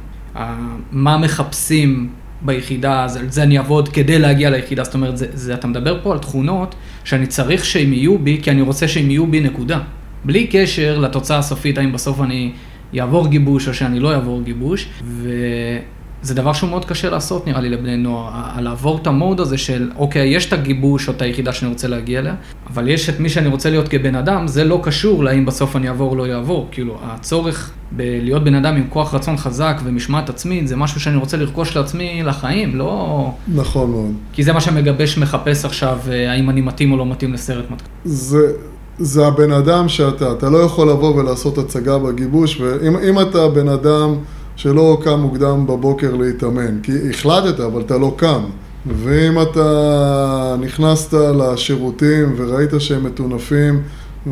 [0.92, 2.10] מה מחפשים
[2.42, 4.84] ביחידה, אז על זה אני אעבוד כדי להגיע ליחידה.
[4.84, 8.52] זאת אומרת, זה, זה, אתה מדבר פה על תכונות שאני צריך שהם יהיו בי, כי
[8.52, 9.80] אני רוצה שהם יהיו בי, נקודה.
[10.28, 12.52] בלי קשר לתוצאה הסופית, האם בסוף אני
[13.00, 17.70] אעבור גיבוש או שאני לא אעבור גיבוש, וזה דבר שהוא מאוד קשה לעשות נראה לי
[17.70, 21.72] לבני נוער, לעבור את המוד הזה של אוקיי, יש את הגיבוש או את היחידה שאני
[21.72, 22.36] רוצה להגיע אליה,
[22.70, 25.88] אבל יש את מי שאני רוצה להיות כבן אדם, זה לא קשור להאם בסוף אני
[25.88, 30.68] אעבור או לא אעבור, כאילו הצורך בלהיות בן אדם עם כוח רצון חזק ומשמעת עצמית,
[30.68, 33.32] זה משהו שאני רוצה לרכוש לעצמי לחיים, לא...
[33.48, 34.13] נכון מאוד.
[34.34, 37.88] כי זה מה שמגבש מחפש עכשיו, אה, האם אני מתאים או לא מתאים לסרט מטכ"ל.
[38.06, 38.52] זה...
[39.00, 44.16] זה הבן אדם שאתה, אתה לא יכול לבוא ולעשות הצגה בגיבוש, ואם אתה בן אדם
[44.56, 48.42] שלא קם מוקדם בבוקר להתאמן, כי החלטת אבל אתה לא קם,
[48.86, 53.82] ואם אתה נכנסת לשירותים וראית שהם מטונפים,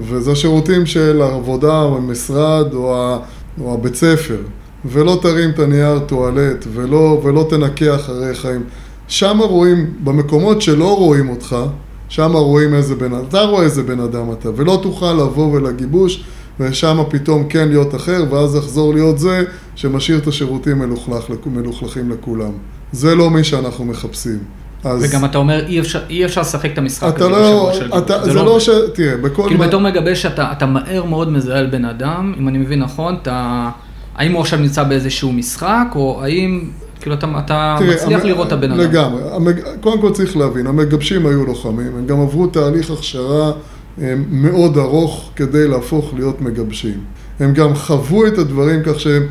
[0.01, 3.17] וזה שירותים של עבודה או משרד או, ה,
[3.62, 4.38] או הבית ספר,
[4.86, 8.47] ולא תרים את הנייר טואלט ולא, ולא תנקה אחריך,
[9.08, 11.56] שם רואים, במקומות שלא רואים אותך,
[12.09, 16.23] שם רואים איזה בן אדם, אתה רואה איזה בן אדם אתה, ולא תוכל לבוא ולגיבוש,
[16.59, 19.43] ושם פתאום כן להיות אחר, ואז לחזור להיות זה
[19.75, 22.51] שמשאיר את השירותים מלוכלך, מלוכלכים לכולם.
[22.91, 24.39] זה לא מי שאנחנו מחפשים.
[24.83, 25.03] אז...
[25.03, 28.31] וגם אתה אומר, אי אפשר, אי אפשר לשחק את המשחק הזה לא, של אתה, זה,
[28.31, 28.69] זה לא, לא ש...
[28.93, 29.43] תראה, בכל...
[29.47, 29.67] כאילו מה...
[29.67, 33.69] בתור מגבש, אתה, אתה מהר מאוד מזהה על בן אדם, אם אני מבין נכון, אתה...
[34.15, 36.69] האם הוא עכשיו נמצא באיזשהו משחק, או האם
[37.01, 38.27] כאילו אתה, אתה תראה, מצליח המ...
[38.27, 38.79] לראות את הבן אדם.
[38.79, 39.21] לגמרי.
[39.31, 39.60] המג...
[39.81, 43.51] קודם כל צריך להבין, המגבשים היו לוחמים, הם גם עברו תהליך הכשרה
[44.29, 46.99] מאוד ארוך כדי להפוך להיות מגבשים.
[47.39, 49.23] הם גם חוו את הדברים כך שהם...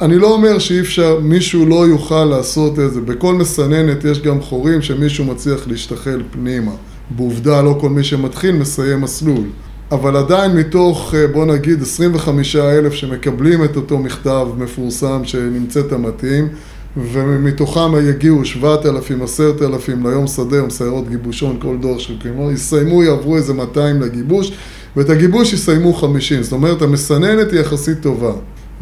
[0.00, 3.00] אני לא אומר שאי אפשר, מישהו לא יוכל לעשות את זה.
[3.00, 6.72] בכל מסננת יש גם חורים שמישהו מצליח להשתחל פנימה.
[7.10, 9.44] בעובדה, לא כל מי שמתחיל מסיים מסלול.
[9.92, 16.48] אבל עדיין מתוך, אה, בוא נגיד, 25 אלף שמקבלים את אותו מכתב מפורסם שנמצאת המתאים,
[16.96, 23.36] ומתוכם יגיעו 7,000, 10,000 ליום שדה או סיירות גיבושון, כל דור של כלומר, יסיימו, יעברו
[23.36, 24.52] איזה 200 לגיבוש,
[24.96, 28.32] ואת הגיבוש יסיימו 50, זאת אומרת המסננת היא יחסית טובה.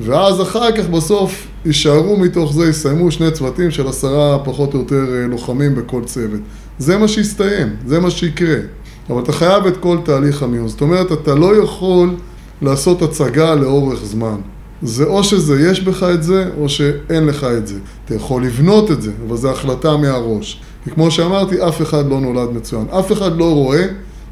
[0.01, 5.05] ואז אחר כך בסוף יישארו מתוך זה, יסיימו שני צוותים של עשרה פחות או יותר
[5.15, 6.41] אה, לוחמים בכל צוות.
[6.79, 8.57] זה מה שיסתיים, זה מה שיקרה.
[9.11, 10.69] אבל אתה חייב את כל תהליך המיון.
[10.69, 12.15] זאת אומרת, אתה לא יכול
[12.63, 14.37] לעשות הצגה לאורך זמן.
[14.83, 17.75] זה או שזה יש בך את זה, או שאין לך את זה.
[18.05, 20.61] אתה יכול לבנות את זה, אבל זו החלטה מהראש.
[20.85, 22.87] כי כמו שאמרתי, אף אחד לא נולד מצוין.
[22.99, 23.87] אף אחד לא רואה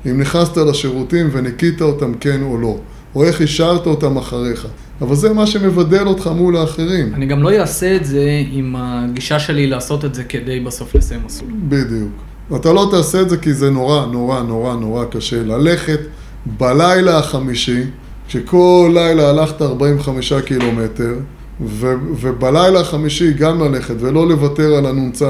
[0.06, 2.78] אם נכנסת לשירותים וניקית אותם כן או לא.
[3.14, 4.66] או איך השארת אותם אחריך.
[5.00, 7.14] אבל זה מה שמבדל אותך מול האחרים.
[7.14, 11.20] אני גם לא אעשה את זה עם הגישה שלי לעשות את זה כדי בסוף לסיים
[11.26, 11.50] מסלול.
[11.68, 12.12] בדיוק.
[12.56, 16.00] אתה לא תעשה את זה כי זה נורא, נורא, נורא, נורא קשה ללכת
[16.58, 17.82] בלילה החמישי,
[18.28, 21.14] כשכל לילה הלכת 45 קילומטר,
[21.60, 25.22] ו- ובלילה החמישי גם ללכת ולא לוותר על הנ"צ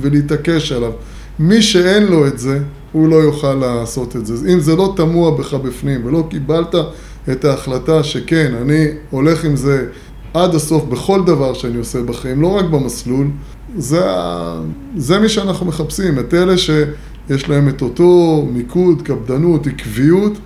[0.00, 0.92] ולהתעקש עליו.
[1.38, 2.60] מי שאין לו את זה,
[2.92, 4.52] הוא לא יוכל לעשות את זה.
[4.52, 6.74] אם זה לא תמוה בך בפנים ולא קיבלת
[7.32, 9.86] את ההחלטה שכן, אני הולך עם זה
[10.34, 13.26] עד הסוף בכל דבר שאני עושה בחיים, לא רק במסלול,
[13.76, 14.00] זה,
[14.96, 20.38] זה מי שאנחנו מחפשים, את אלה שיש להם את אותו מיקוד, קפדנות, עקביות.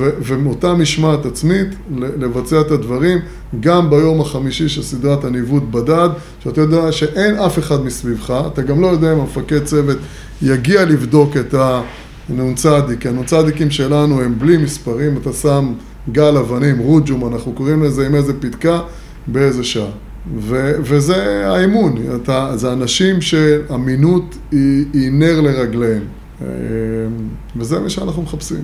[0.00, 3.18] ומאותה משמעת עצמית לבצע את הדברים
[3.60, 6.08] גם ביום החמישי של סדרת הניווט בדד,
[6.44, 9.98] שאתה יודע שאין אף אחד מסביבך, אתה גם לא יודע אם המפקד צוות
[10.42, 12.66] יגיע לבדוק את הנ"צ,
[13.00, 15.72] כי הנ"צים שלנו הם בלי מספרים, אתה שם
[16.12, 18.80] גל אבנים, רוג'ום, אנחנו קוראים לזה עם איזה פתקה,
[19.26, 19.90] באיזה שעה.
[20.38, 26.02] ו- וזה האמון, אתה, זה אנשים שאמינות היא, היא נר לרגליהם.
[26.44, 28.62] אמ, וזה מה שאנחנו מחפשים.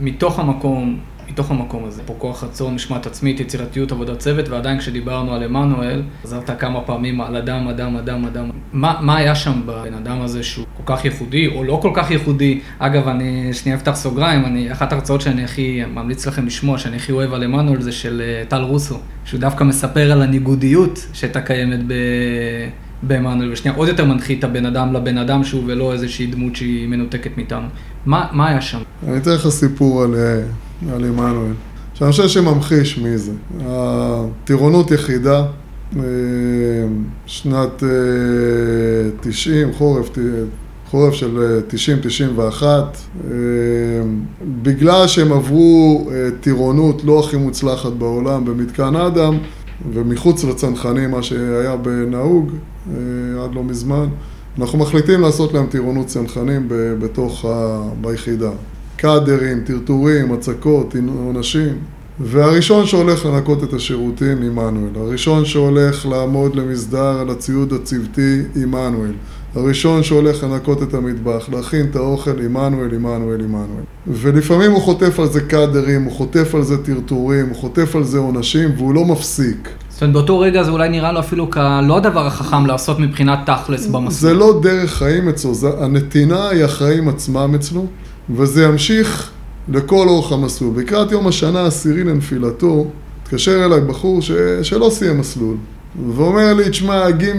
[0.00, 5.34] מתוך המקום, מתוך המקום הזה, פה כוח רצון, משמעת עצמית, יצירתיות, עבודת צוות, ועדיין כשדיברנו
[5.34, 8.50] על עמנואל, חזרת כמה פעמים על אדם, אדם, אדם, אדם.
[8.72, 12.10] מה, מה היה שם בבן אדם הזה שהוא כל כך ייחודי, או לא כל כך
[12.10, 12.60] ייחודי?
[12.78, 17.12] אגב, אני שנייה אפתח סוגריים, אני, אחת ההרצאות שאני הכי ממליץ לכם לשמוע, שאני הכי
[17.12, 21.80] אוהב על עמנואל, זה של אה, טל רוסו, שהוא דווקא מספר על הניגודיות שהייתה קיימת
[21.86, 21.92] ב...
[23.02, 27.30] בעמנואל, ושנייה עוד יותר מנחית הבן אדם לבן אדם שהוא ולא איזושהי דמות שהיא מנותקת
[27.36, 27.66] מאיתנו.
[28.06, 28.78] מה, מה היה שם?
[29.08, 31.52] אני אתן לך סיפור על, אה, על עמנואל,
[31.94, 33.32] שאני חושב שממחיש מי זה.
[33.60, 35.44] הטירונות יחידה,
[35.96, 36.02] אה,
[37.26, 37.82] שנת
[39.20, 40.10] 90, אה, חורף,
[40.90, 42.64] חורף של 90-91,
[44.62, 49.38] בגלל שהם עברו טירונות לא הכי מוצלחת בעולם במתקן אדם,
[49.92, 52.50] ומחוץ לצנחנים, מה שהיה בנהוג
[52.90, 52.94] אה,
[53.44, 54.08] עד לא מזמן,
[54.58, 57.82] אנחנו מחליטים לעשות להם טירונות צנחנים בתוך, ה...
[58.00, 58.50] ביחידה.
[58.96, 60.94] קאדרים, טרטורים, הצקות,
[61.26, 61.78] עונשים.
[62.20, 64.90] והראשון שהולך לנקות את השירותים, עמנואל.
[64.96, 69.12] הראשון שהולך לעמוד למסדר על הציוד הצוותי, עמנואל.
[69.56, 73.84] הראשון שהולך לנקות את המטבח, להכין את האוכל, עמנואל, עמנואל, עמנואל.
[74.06, 78.18] ולפעמים הוא חוטף על זה קאדרים, הוא חוטף על זה טרטורים, הוא חוטף על זה
[78.18, 79.68] עונשים, והוא לא מפסיק.
[79.88, 83.86] זאת אומרת, באותו רגע זה אולי נראה לו אפילו כלא הדבר החכם לעשות מבחינת תכלס
[83.86, 84.10] במסלול.
[84.10, 87.86] זה לא דרך חיים אצלו, זה, הנתינה היא החיים עצמם אצלו,
[88.30, 89.30] וזה ימשיך
[89.68, 90.80] לכל אורך המסלול.
[90.80, 92.86] לקראת יום השנה העשירי לנפילתו,
[93.22, 94.30] התקשר אליי בחור ש...
[94.62, 95.56] שלא סיים מסלול.
[96.14, 97.32] ואומר לי, תשמע, ג',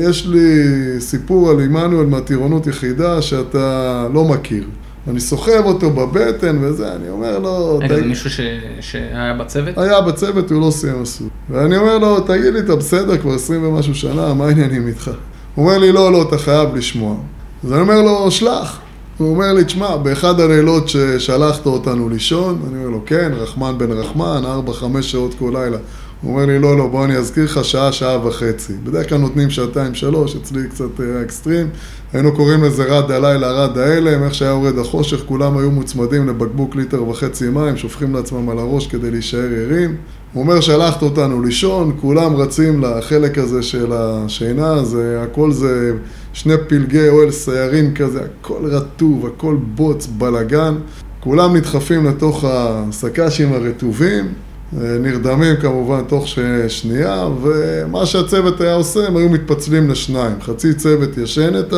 [0.00, 0.60] יש לי
[0.98, 4.64] סיפור על עמנואל מהטירונות יחידה שאתה לא מכיר.
[5.08, 7.78] אני סוחב אותו בבטן וזה, אני אומר לו...
[7.78, 8.40] רגע, זה מישהו ש...
[8.80, 9.78] שהיה בצוות?
[9.78, 11.30] היה בצוות, הוא לא סיים מסלול.
[11.50, 15.10] ואני אומר לו, תגיד לי, אתה בסדר, כבר עשרים ומשהו שנה, מה העניינים איתך?
[15.54, 17.16] הוא אומר לי, לא, לא, אתה חייב לשמוע.
[17.64, 18.78] אז אני אומר לו, שלח.
[19.18, 23.92] הוא אומר לי, תשמע, באחד הלילות ששלחת אותנו לישון, אני אומר לו, כן, רחמן בן
[23.92, 25.78] רחמן, ארבע, חמש שעות כל לילה.
[26.22, 28.72] הוא אומר לי, לא, לא, בוא אני אזכיר לך שעה, שעה וחצי.
[28.84, 31.68] בדרך כלל נותנים שעתיים, שלוש, אצלי קצת אה, אקסטרים.
[32.12, 36.76] היינו קוראים לזה רד הלילה, רד ההלם, איך שהיה יורד החושך, כולם היו מוצמדים לבקבוק
[36.76, 39.96] ליטר וחצי מים, שופכים לעצמם על הראש כדי להישאר ערים.
[40.32, 45.92] הוא אומר, שלחת אותנו לישון, כולם רצים לחלק הזה של השינה, זה, הכל זה
[46.32, 50.74] שני פלגי אוהל סיירים כזה, הכל רטוב, הכל בוץ, בלאגן.
[51.20, 54.32] כולם נדחפים לתוך הסק"שים הרטובים.
[54.72, 56.26] נרדמים כמובן תוך
[56.68, 60.40] שנייה, ומה שהצוות היה עושה, הם היו מתפצלים לשניים.
[60.40, 61.74] חצי צוות ישן את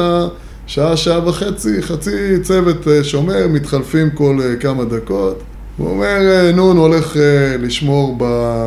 [0.67, 5.43] השעה, שעה וחצי, חצי צוות אה, שומר, מתחלפים כל אה, כמה דקות.
[5.77, 7.17] הוא אומר, אה, נון הולך
[7.59, 8.17] לשמור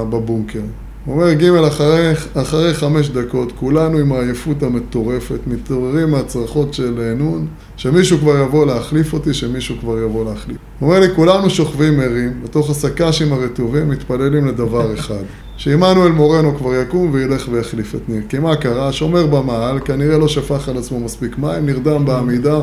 [0.09, 0.59] בבונקר.
[1.07, 7.47] הוא אומר, ג' אחרי, אחרי חמש דקות, כולנו עם העייפות המטורפת, מתעוררים מהצרחות של נון,
[7.77, 10.57] שמישהו כבר יבוא להחליף אותי, שמישהו כבר יבוא להחליף.
[10.79, 15.23] הוא אומר לי, כולנו שוכבים ערים, בתוך הסק"שים הרטובים, מתפללים לדבר אחד.
[15.57, 18.21] שעמנואל מורנו כבר יקום וילך ויחליף את ניר.
[18.29, 18.91] כי מה קרה?
[18.91, 22.61] שומר במעל, כנראה לא שפך על עצמו מספיק מים, נרדם בעמידה,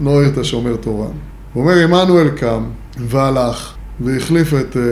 [0.00, 1.12] לא העיר את השומר תורן.
[1.52, 2.64] הוא אומר, עמנואל קם
[2.98, 4.82] והלך והחליף את, אה,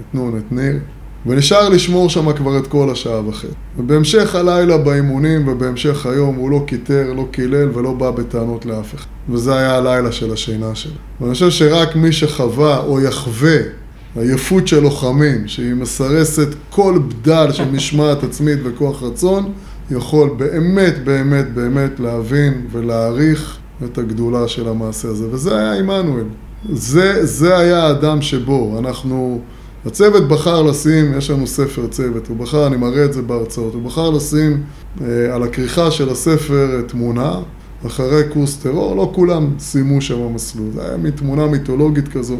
[0.00, 0.78] את נון, את ניר.
[1.26, 3.46] ונשאר לשמור שם כבר את כל השעה וחצי.
[3.78, 9.06] ובהמשך הלילה באימונים ובהמשך היום הוא לא קיטר, לא קילל ולא בא בטענות לאף אחד.
[9.28, 10.92] וזה היה הלילה של השינה שלו.
[11.20, 13.58] ואני חושב שרק מי שחווה או יחווה
[14.16, 19.52] עייפות של לוחמים, שהיא מסרסת כל בדל של משמעת עצמית וכוח רצון,
[19.90, 25.24] יכול באמת, באמת, באמת להבין ולהעריך את הגדולה של המעשה הזה.
[25.30, 26.24] וזה היה עמנואל.
[26.72, 28.78] זה, זה היה האדם שבו.
[28.78, 29.40] אנחנו,
[29.86, 33.82] הצוות בחר לשים, יש לנו ספר צוות, הוא בחר, אני מראה את זה בהרצאות, הוא
[33.82, 34.62] בחר לשים
[35.00, 37.34] אה, על הכריכה של הספר תמונה,
[37.86, 42.36] אחרי קורס טרור, לא כולם סיימו שם מסלול, זה היה תמונה מיתולוגית כזו.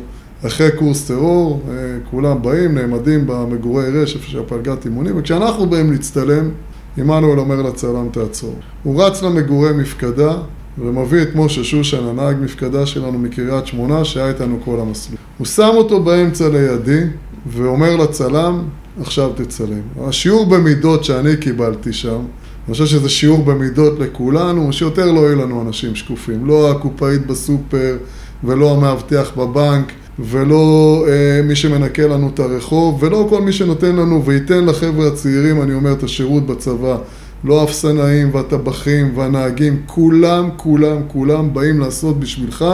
[0.46, 1.74] אחרי קורס טרור, אה,
[2.10, 6.50] כולם באים, נעמדים במגורי רש, איפה שהפלגת אימונים, וכשאנחנו באים להצטלם,
[6.96, 8.54] עמנואל אומר לצלם תעצור.
[8.82, 10.36] הוא רץ למגורי מפקדה
[10.78, 15.18] ומביא את משה שושן, הנהג מפקדה שלנו מקריית שמונה, שהיה איתנו כל המסלול.
[15.38, 17.00] הוא שם אותו באמצע לידי
[17.46, 18.62] ואומר לצלם,
[19.00, 19.80] עכשיו תצלם.
[20.00, 22.18] השיעור במידות שאני קיבלתי שם,
[22.66, 26.46] אני חושב שזה שיעור במידות לכולנו, שיותר לא יהיו לנו אנשים שקופים.
[26.46, 27.96] לא הקופאית בסופר
[28.44, 29.92] ולא המאבטח בבנק.
[30.18, 35.62] ולא אה, מי שמנקה לנו את הרחוב, ולא כל מי שנותן לנו וייתן לחבר'ה הצעירים,
[35.62, 36.96] אני אומר, את השירות בצבא.
[37.44, 42.64] לא האפסנאים והטבחים והנהגים, כולם, כולם, כולם באים לעשות בשבילך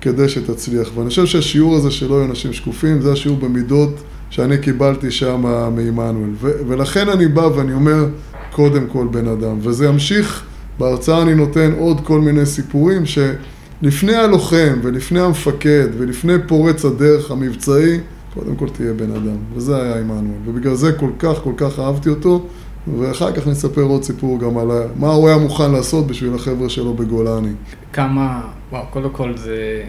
[0.00, 0.88] כדי שתצליח.
[0.94, 5.40] ואני חושב שהשיעור הזה שלא יהיו אנשים שקופים, זה השיעור במידות שאני קיבלתי שם
[5.76, 6.30] מעמנואל.
[6.40, 8.06] ולכן אני בא ואני אומר,
[8.52, 9.58] קודם כל בן אדם.
[9.60, 10.44] וזה ימשיך,
[10.78, 13.18] בהרצאה אני נותן עוד כל מיני סיפורים ש...
[13.82, 18.00] לפני הלוחם ולפני המפקד ולפני פורץ הדרך המבצעי,
[18.34, 19.36] קודם כל תהיה בן אדם.
[19.54, 20.40] וזה היה עמנואל.
[20.44, 22.46] ובגלל זה כל כך כל כך אהבתי אותו,
[22.98, 26.94] ואחר כך נספר עוד סיפור גם על מה הוא היה מוכן לעשות בשביל החבר'ה שלו
[26.94, 27.52] בגולני.
[27.92, 28.40] כמה,
[28.70, 29.82] וואו, קודם כל זה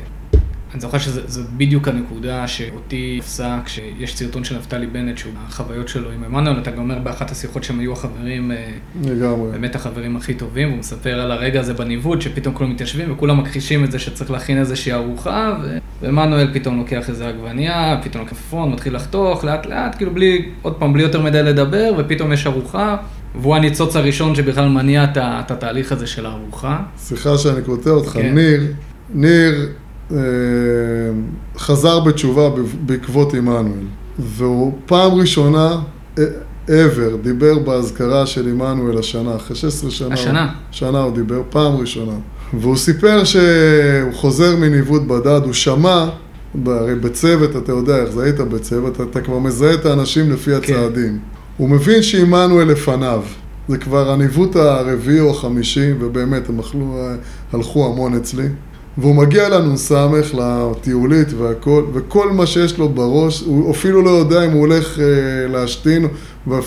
[0.73, 6.11] אני זוכר שזו בדיוק הנקודה שאותי תפסה כשיש סרטון של נפתלי בנט, שהוא החוויות שלו
[6.11, 8.71] עם עמנואל, אתה גם אומר באחת השיחות שהם היו החברים, אה,
[9.03, 9.51] לגמרי.
[9.51, 13.83] באמת החברים הכי טובים, הוא מספר על הרגע הזה בניווט, שפתאום כולם מתיישבים וכולם מכחישים
[13.83, 15.57] את זה שצריך להכין איזושהי ארוחה,
[16.01, 20.73] ועמנואל פתאום לוקח איזה עגבנייה, פתאום לוקח פון, מתחיל לחתוך לאט לאט, כאילו בלי, עוד
[20.73, 22.97] פעם, בלי יותר מדי לדבר, ופתאום יש ארוחה.
[23.41, 26.79] והוא הניצוץ הראשון שבכלל מניע את התהליך הזה של הארוחה.
[26.97, 28.35] סליחה שאני קוטע אותך, כן.
[28.35, 28.61] ניר,
[29.13, 29.69] ניר
[31.57, 32.49] חזר בתשובה
[32.85, 33.83] בעקבות עמנואל.
[34.19, 35.79] והוא פעם ראשונה
[36.19, 36.23] אה,
[36.67, 40.13] ever דיבר באזכרה של עמנואל השנה, אחרי 16 שנה.
[40.13, 40.53] השנה?
[40.71, 42.13] שנה הוא דיבר, פעם ראשונה.
[42.59, 46.05] והוא סיפר שהוא חוזר מניווט בדד, הוא שמע,
[46.65, 50.57] הרי בצוות, אתה יודע איך זה, היית בצוות, אתה כבר מזהה את האנשים לפי כן.
[50.57, 51.19] הצעדים.
[51.57, 53.23] הוא מבין שעמנואל לפניו.
[53.67, 57.15] זה כבר הניווט הרביעי או החמישי, ובאמת, הם אכלו, אה,
[57.53, 58.47] הלכו המון אצלי.
[58.97, 59.91] והוא מגיע לנ"ס,
[60.33, 65.05] לטיולית והכל, וכל מה שיש לו בראש, הוא אפילו לא יודע אם הוא הולך אה,
[65.47, 66.07] להשתין,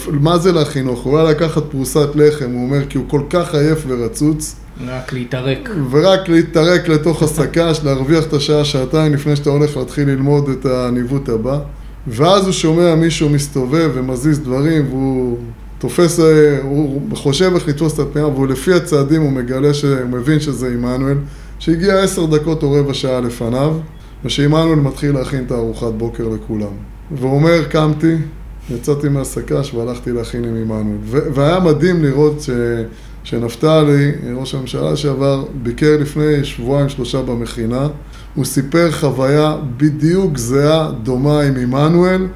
[0.08, 1.02] מה זה לחינוך?
[1.02, 4.56] הוא היה לקחת פרוסת לחם, הוא אומר, כי הוא כל כך עייף ורצוץ.
[4.86, 5.70] רק להתערק.
[5.90, 11.28] ורק להתערק לתוך הסק"ש, להרוויח את השעה, שעתיים לפני שאתה הולך להתחיל ללמוד את הניווט
[11.28, 11.58] הבא.
[12.06, 15.38] ואז הוא שומע מישהו מסתובב ומזיז דברים, והוא
[15.78, 20.40] תופס, אה, הוא חושב איך לתפוס את הפנייה, והוא לפי הצעדים הוא מגלה, שהוא מבין
[20.40, 21.16] שזה עמנואל.
[21.58, 23.76] שהגיע עשר דקות או רבע שעה לפניו,
[24.24, 26.72] ושעמנואל מתחיל להכין את הארוחת בוקר לכולם.
[27.10, 28.16] והוא אומר, קמתי,
[28.70, 30.96] יצאתי מהסק"ש והלכתי להכין עם עמנואל.
[31.34, 32.50] והיה מדהים לראות ש...
[33.24, 37.88] שנפתלי, ראש הממשלה לשעבר, ביקר לפני שבועיים שלושה במכינה.
[38.34, 42.26] הוא סיפר חוויה בדיוק זהה, דומה עם עמנואל.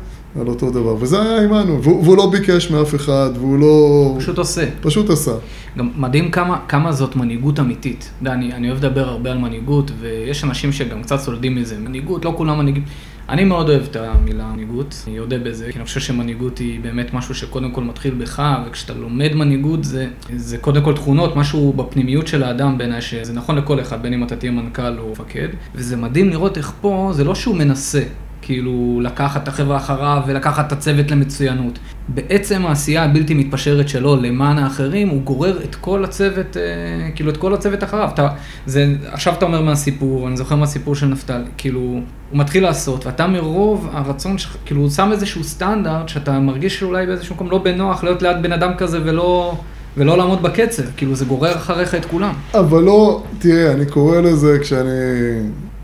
[0.40, 4.14] על אותו דבר, וזה היה עמנו, והוא, והוא לא ביקש מאף אחד, והוא לא...
[4.19, 4.64] פשוט עושה.
[4.81, 5.33] פשוט עשה.
[5.79, 8.11] גם מדהים כמה, כמה זאת מנהיגות אמיתית.
[8.21, 11.79] יודע, אני, אני אוהב לדבר הרבה על מנהיגות, ויש אנשים שגם קצת סולדים מזה.
[11.79, 12.83] מנהיגות, לא כולם מנהיגים.
[13.29, 17.14] אני מאוד אוהב את המילה מנהיגות, אני יודע בזה, כי אני חושב שמנהיגות היא באמת
[17.14, 22.27] משהו שקודם כל מתחיל בך, וכשאתה לומד מנהיגות זה, זה קודם כל תכונות, משהו בפנימיות
[22.27, 25.97] של האדם בעיניי, שזה נכון לכל אחד, בין אם אתה תהיה מנכ"ל או מפקד, וזה
[25.97, 28.03] מדהים לראות איך פה, זה לא שהוא מנסה,
[28.50, 31.78] כאילו לקחת את החברה אחריו ולקחת את הצוות למצוינות.
[32.08, 37.36] בעצם העשייה הבלתי מתפשרת שלו למען האחרים, הוא גורר את כל הצוות, אה, כאילו את
[37.36, 38.08] כל הצוות אחריו.
[38.14, 38.28] אתה,
[38.66, 43.26] זה, עכשיו אתה אומר מהסיפור, אני זוכר מהסיפור של נפתלי, כאילו, הוא מתחיל לעשות, ואתה
[43.26, 48.04] מרוב הרצון שלך, כאילו הוא שם איזשהו סטנדרט, שאתה מרגיש שאולי באיזשהו מקום לא בנוח
[48.04, 49.54] להיות ליד בן אדם כזה ולא...
[49.96, 52.32] ולא לעמוד בקצב, כאילו זה גורר אחריך את כולם.
[52.54, 54.90] אבל לא, תראה, אני קורא לזה כשאני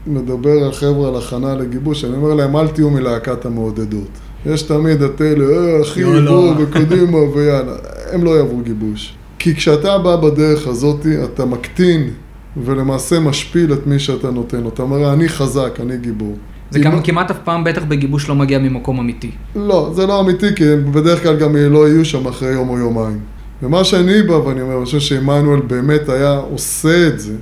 [0.06, 4.08] מדבר על חבר'ה על הכנה לגיבוש, אני אומר להם, אל תהיו מלהקת המעודדות.
[4.46, 7.76] יש תמיד את אלה, אה, אחי, בוא, וקדימה, ויאללה.
[8.12, 9.14] הם לא יעברו גיבוש.
[9.38, 12.10] כי כשאתה בא בדרך הזאת, אתה מקטין
[12.64, 14.68] ולמעשה משפיל את מי שאתה נותן לו.
[14.68, 16.36] אתה אומר, אני חזק, אני גיבור.
[16.70, 19.30] זה גם כמעט אף פעם בטח בגיבוש לא מגיע ממקום אמיתי.
[19.56, 23.18] לא, זה לא אמיתי, כי בדרך כלל גם לא יהיו שם אחרי יום או יומיים.
[23.62, 27.32] ומה שאני בא ואני אומר, אני חושב שעמנואל באמת היה עושה את זה.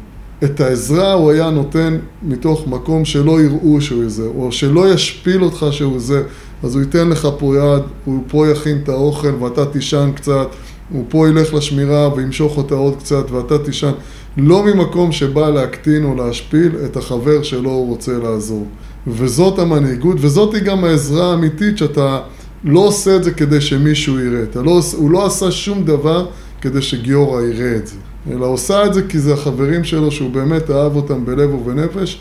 [0.45, 5.67] את העזרה הוא היה נותן מתוך מקום שלא יראו שהוא זה, או שלא ישפיל אותך
[5.71, 6.23] שהוא זה,
[6.63, 10.49] אז הוא ייתן לך פה יד, הוא פה יכין את האוכל ואתה תישן קצת,
[10.91, 13.93] הוא פה ילך לשמירה וימשוך אותה עוד קצת ואתה תישן,
[14.37, 18.67] לא ממקום שבא להקטין או להשפיל את החבר שלו הוא רוצה לעזור.
[19.07, 22.21] וזאת המנהיגות, וזאת היא גם העזרה האמיתית שאתה
[22.65, 24.45] לא עושה את זה כדי שמישהו יראה.
[24.63, 26.27] לא, הוא לא עשה שום דבר
[26.61, 27.97] כדי שגיורא יראה את זה.
[28.31, 32.21] אלא עושה את זה כי זה החברים שלו שהוא באמת אהב אותם בלב ובנפש,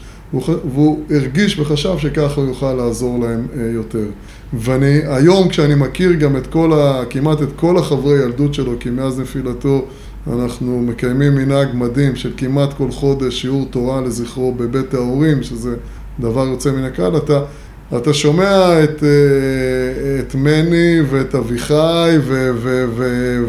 [0.73, 4.05] והוא הרגיש וחשב שככה הוא יוכל לעזור להם אה, יותר.
[4.53, 7.03] ואני, היום כשאני מכיר גם את כל ה...
[7.09, 9.85] כמעט את כל החברי ילדות שלו, כי מאז נפילתו
[10.33, 15.75] אנחנו מקיימים מנהג מדהים של כמעט כל חודש שיעור תורה לזכרו בבית ההורים, שזה
[16.19, 17.41] דבר יוצא מן הכלל, אתה,
[17.97, 22.17] אתה שומע את, אה, את מני ואת אביחי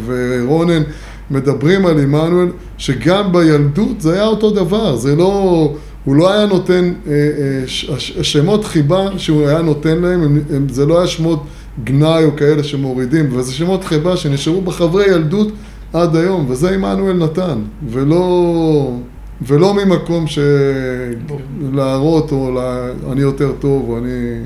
[0.07, 0.83] ורונן
[1.31, 2.49] מדברים על עמנואל,
[2.79, 5.75] שגם בילדות זה היה אותו דבר, זה לא...
[6.05, 10.87] הוא לא היה נותן, אה, אה, שמות חיבה שהוא היה נותן להם, הם, הם, זה
[10.87, 11.43] לא היה שמות
[11.85, 15.49] גנאי או כאלה שמורידים, וזה שמות חיבה שנשארו בחברי ילדות
[15.93, 17.59] עד היום, וזה עמנואל נתן,
[17.89, 18.91] ולא,
[19.43, 21.15] ולא ממקום של
[21.73, 24.41] להראות או לה, אני יותר טוב או אני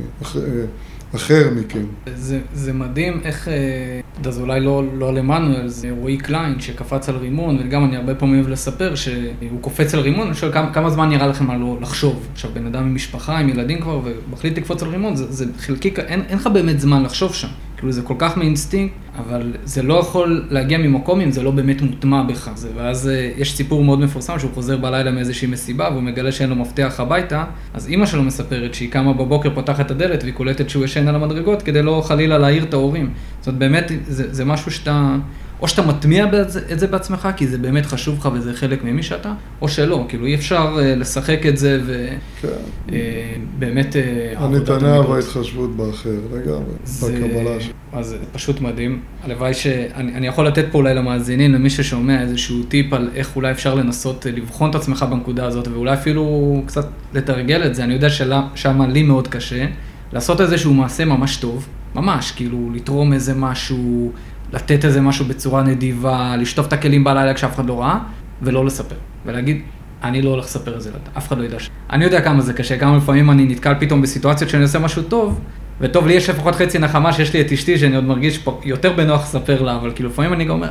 [1.17, 1.85] אחר מכם.
[2.15, 7.09] זה, זה מדהים איך, אה, זה אולי לא, לא על עמנואל, זה רועי קליין שקפץ
[7.09, 10.75] על רימון, וגם אני הרבה פעמים אוהב לספר שהוא קופץ על רימון, אני שואל כמה,
[10.75, 12.29] כמה זמן נראה לכם היה לו לחשוב.
[12.33, 15.93] עכשיו, בן אדם עם משפחה, עם ילדים כבר, ומחליט לקפוץ על רימון, זה, זה חלקיק,
[15.97, 17.49] אין, אין לך באמת זמן לחשוב שם.
[17.79, 21.83] כאילו זה כל כך מאינסטינקט, אבל זה לא יכול להגיע ממקום אם זה לא באמת
[21.83, 22.51] מוטמע בך.
[22.55, 26.51] זה, ואז אה, יש סיפור מאוד מפורסם שהוא חוזר בלילה מאיזושהי מסיבה והוא מגלה שאין
[26.51, 30.71] לו מפתח הביתה, אז אימא שלו מספרת שהיא קמה בבוקר, פותחת את הדלת והיא קולטת
[30.71, 33.11] שהוא ישן על המדרגות כדי לא חלילה להעיר את ההורים.
[33.39, 35.17] זאת אומרת, באמת, זה, זה משהו שאתה...
[35.61, 36.27] או שאתה מטמיע
[36.73, 40.27] את זה בעצמך, כי זה באמת חשוב לך וזה חלק ממי שאתה, או שלא, כאילו
[40.27, 43.93] אי אפשר אה, לשחק את זה ובאמת...
[43.93, 43.99] כן.
[43.99, 47.73] אה, הנתניה וההתחשבות באחר, לגמרי, בקבלה שלך.
[47.93, 49.01] אז פשוט מדהים.
[49.25, 49.67] הלוואי ש...
[49.95, 54.27] אני יכול לתת פה אולי למאזינים, למי ששומע איזשהו טיפ על איך אולי אפשר לנסות
[54.27, 57.85] אה, לבחון את עצמך בנקודה הזאת, ואולי אפילו קצת לתרגל את זה.
[57.85, 59.67] אני יודע ששם לי מאוד קשה.
[60.13, 64.13] לעשות איזשהו מעשה ממש טוב, ממש, כאילו לתרום איזה משהו,
[64.53, 67.99] לתת איזה משהו בצורה נדיבה, לשטוף את הכלים בלילה כשאף אחד לא ראה,
[68.43, 68.97] ולא לספר.
[69.27, 69.63] ולהגיד,
[70.03, 71.71] אני לא הולך לספר את זה, אף אחד לא ידע ש...
[71.91, 75.41] אני יודע כמה זה קשה, כמה לפעמים אני נתקל פתאום בסיטואציות שאני עושה משהו טוב,
[75.81, 78.93] וטוב, לי יש לפחות חצי נחמה שיש לי את אשתי, שאני עוד מרגיש פה יותר
[78.93, 80.71] בנוח לספר לה, אבל כאילו לפעמים אני גם אומר,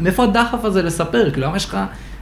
[0.00, 1.30] מאיפה הדחף הזה לספר?
[1.30, 1.78] כאילו, למה יש לך,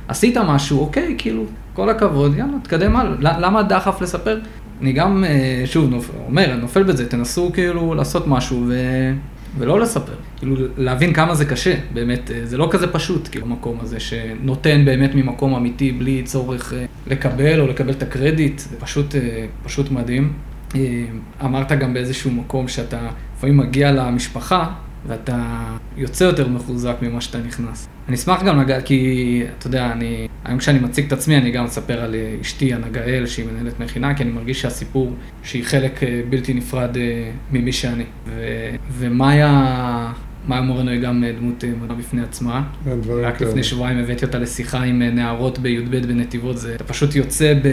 [0.09, 1.45] עשית משהו, אוקיי, כאילו,
[1.75, 3.39] כל הכבוד, יאללה, תקדם הלאה.
[3.39, 4.39] למה הדחף לספר?
[4.81, 6.11] אני גם, אה, שוב, נופ...
[6.27, 8.75] אומר, אני נופל בזה, תנסו כאילו לעשות משהו ו...
[9.59, 10.15] ולא לספר.
[10.37, 14.85] כאילו, להבין כמה זה קשה, באמת, אה, זה לא כזה פשוט, כאילו, המקום הזה שנותן
[14.85, 19.15] באמת ממקום אמיתי, בלי צורך אה, לקבל או לקבל את הקרדיט, זה פשוט,
[19.65, 20.33] פשוט מדהים.
[21.45, 23.01] אמרת גם באיזשהו מקום שאתה
[23.37, 24.67] לפעמים מגיע למשפחה,
[25.07, 25.65] ואתה
[25.97, 27.89] יוצא יותר מחוזק ממה שאתה נכנס.
[28.09, 31.65] אני אשמח גם לגעת, כי אתה יודע, אני, היום כשאני מציג את עצמי, אני גם
[31.65, 36.21] אספר על אה, אשתי, הנגאל, שהיא מנהלת מכינה, כי אני מרגיש שהסיפור, שהיא חלק אה,
[36.31, 38.05] בלתי נפרד אה, ממי שאני.
[38.27, 38.41] ו,
[38.93, 40.13] ומאיה...
[40.49, 42.63] מאיה מורנו היא גם דמות מדהימה בפני עצמה.
[43.23, 47.69] רק לפני שבועיים הבאתי אותה לשיחה עם נערות בי"ב בנתיבות, זה פשוט יוצא ב...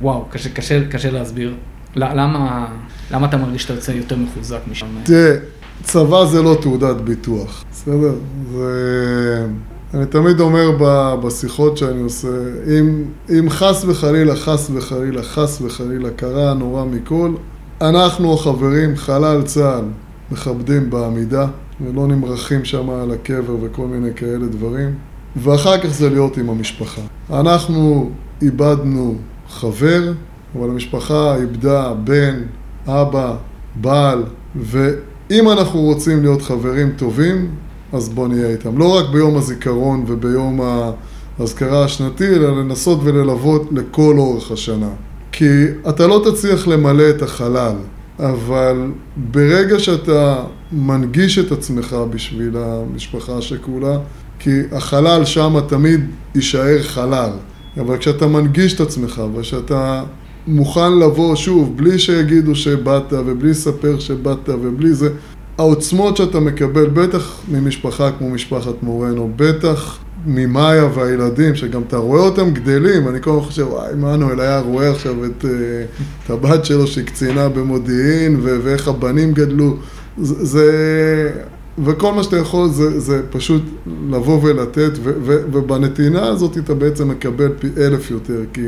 [0.00, 1.54] וואו, קשה, קשה, קשה להסביר.
[1.96, 2.66] למה,
[3.10, 4.86] למה אתה מרגיש שאתה יוצא יותר מחוזק משם?
[5.04, 5.36] תראה,
[5.82, 8.14] צבא זה לא תעודת ביטוח, בסדר?
[8.52, 9.46] זה...
[9.94, 10.70] אני תמיד אומר
[11.22, 12.28] בשיחות שאני עושה,
[12.78, 17.30] אם, אם חס וחלילה, חס וחלילה, חס וחלילה קרה הנורא מכל,
[17.80, 19.84] אנחנו החברים, חלל צה"ל,
[20.32, 21.46] מכבדים בעמידה,
[21.80, 24.94] ולא נמרחים שם על הקבר וכל מיני כאלה דברים,
[25.36, 27.02] ואחר כך זה להיות עם המשפחה.
[27.30, 28.10] אנחנו
[28.42, 29.14] איבדנו
[29.48, 30.12] חבר,
[30.58, 32.40] אבל המשפחה איבדה בן,
[32.86, 33.36] אבא,
[33.74, 34.22] בעל,
[35.30, 37.50] ואם אנחנו רוצים להיות חברים טובים,
[37.92, 38.78] אז בוא נהיה איתם.
[38.78, 40.60] לא רק ביום הזיכרון וביום
[41.38, 44.90] האזכרה השנתי, אלא לנסות וללוות לכל אורך השנה.
[45.32, 47.76] כי אתה לא תצליח למלא את החלל,
[48.18, 53.98] אבל ברגע שאתה מנגיש את עצמך בשביל המשפחה השכולה,
[54.38, 56.00] כי החלל שם תמיד
[56.34, 57.30] יישאר חלל.
[57.80, 60.02] אבל כשאתה מנגיש את עצמך ושאתה
[60.48, 65.08] מוכן לבוא שוב, בלי שיגידו שבאת ובלי לספר שבאת ובלי זה,
[65.58, 72.50] העוצמות שאתה מקבל, בטח ממשפחה כמו משפחת מורנו, בטח ממאיה והילדים, שגם אתה רואה אותם
[72.50, 75.50] גדלים, אני כל הזמן חושב, וואי, מנואל היה רואה עכשיו את, אה,
[76.24, 79.76] את הבת שלו שהיא קצינה במודיעין, ו- ואיך הבנים גדלו.
[80.20, 81.30] זה.
[81.84, 83.62] וכל מה שאתה יכול זה, זה פשוט
[84.10, 88.66] לבוא ולתת, ו- ו- ובנתינה הזאת אתה בעצם מקבל פי אלף יותר, כי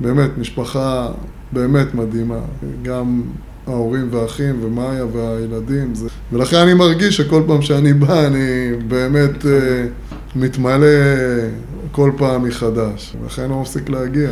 [0.00, 1.08] באמת, משפחה
[1.52, 2.40] באמת מדהימה.
[2.82, 3.22] גם
[3.66, 5.94] ההורים והאחים ומאיה והילדים.
[5.94, 6.08] זה...
[6.32, 9.46] ולכן אני מרגיש שכל פעם שאני בא אני באמת uh,
[10.36, 10.86] מתמלא
[11.92, 14.30] כל פעם מחדש, ולכן הוא מפסיק להגיע.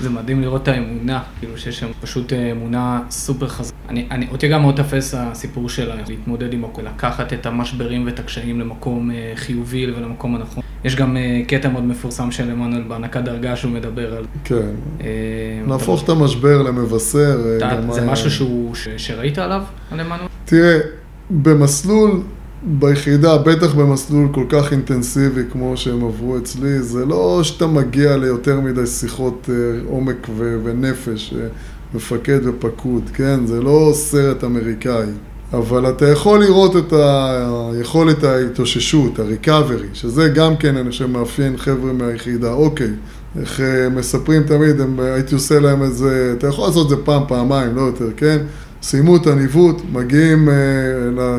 [0.00, 3.76] זה מדהים לראות את האמונה, כאילו שיש שם פשוט אה, אמונה סופר חזקה.
[3.88, 8.18] אני, אני, אותי גם מאוד תפס הסיפור של להתמודד עם הכל, לקחת את המשברים ואת
[8.18, 10.62] הקשיים למקום אה, חיובי ולמקום הנכון.
[10.84, 14.24] יש גם אה, קטע מאוד מפורסם של עמנואל בהענקת דרגה שהוא מדבר על...
[14.44, 14.70] כן.
[15.66, 17.58] להפוך את המשבר למבשר.
[17.90, 20.28] זה משהו שהוא, שראית עליו, על עמנואל?
[20.44, 20.78] תראה,
[21.30, 22.22] במסלול
[22.62, 28.60] ביחידה, בטח במסלול כל כך אינטנסיבי כמו שהם עברו אצלי, זה לא שאתה מגיע ליותר
[28.60, 30.28] מדי שיחות אה, עומק
[30.64, 31.46] ונפש, אה,
[31.94, 33.46] מפקד ופקוד, כן?
[33.46, 35.06] זה לא סרט אמריקאי.
[35.52, 41.92] אבל אתה יכול לראות את היכולת ההתאוששות, ה-recovery, שזה גם כן, אני חושב, מאפיין חבר'ה
[41.92, 42.52] מהיחידה.
[42.52, 42.90] אוקיי,
[43.40, 47.04] איך אה, מספרים תמיד, הם, הייתי עושה להם את זה, אתה יכול לעשות את זה
[47.04, 48.38] פעם, פעמיים, לא יותר, כן?
[48.82, 50.54] סיימו את הניווט, מגיעים אה,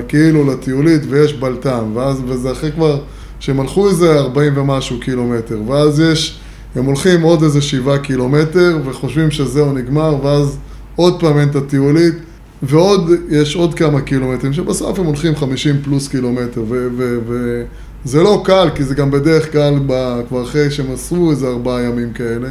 [0.08, 3.02] כאילו לטיולית ויש בלטם, ואז, וזה אחרי כבר,
[3.40, 6.40] שהם הלכו איזה 40 ומשהו קילומטר, ואז יש,
[6.76, 10.58] הם הולכים עוד איזה 7 קילומטר וחושבים שזהו נגמר, ואז
[10.96, 12.14] עוד פעם אין את הטיולית,
[12.64, 16.64] ועוד, יש עוד כמה קילומטרים, שבסוף הם הולכים 50 פלוס קילומטר,
[18.06, 19.74] וזה לא קל, כי זה גם בדרך כלל
[20.28, 22.50] כבר אחרי שהם עשו איזה ארבעה ימים כאלה.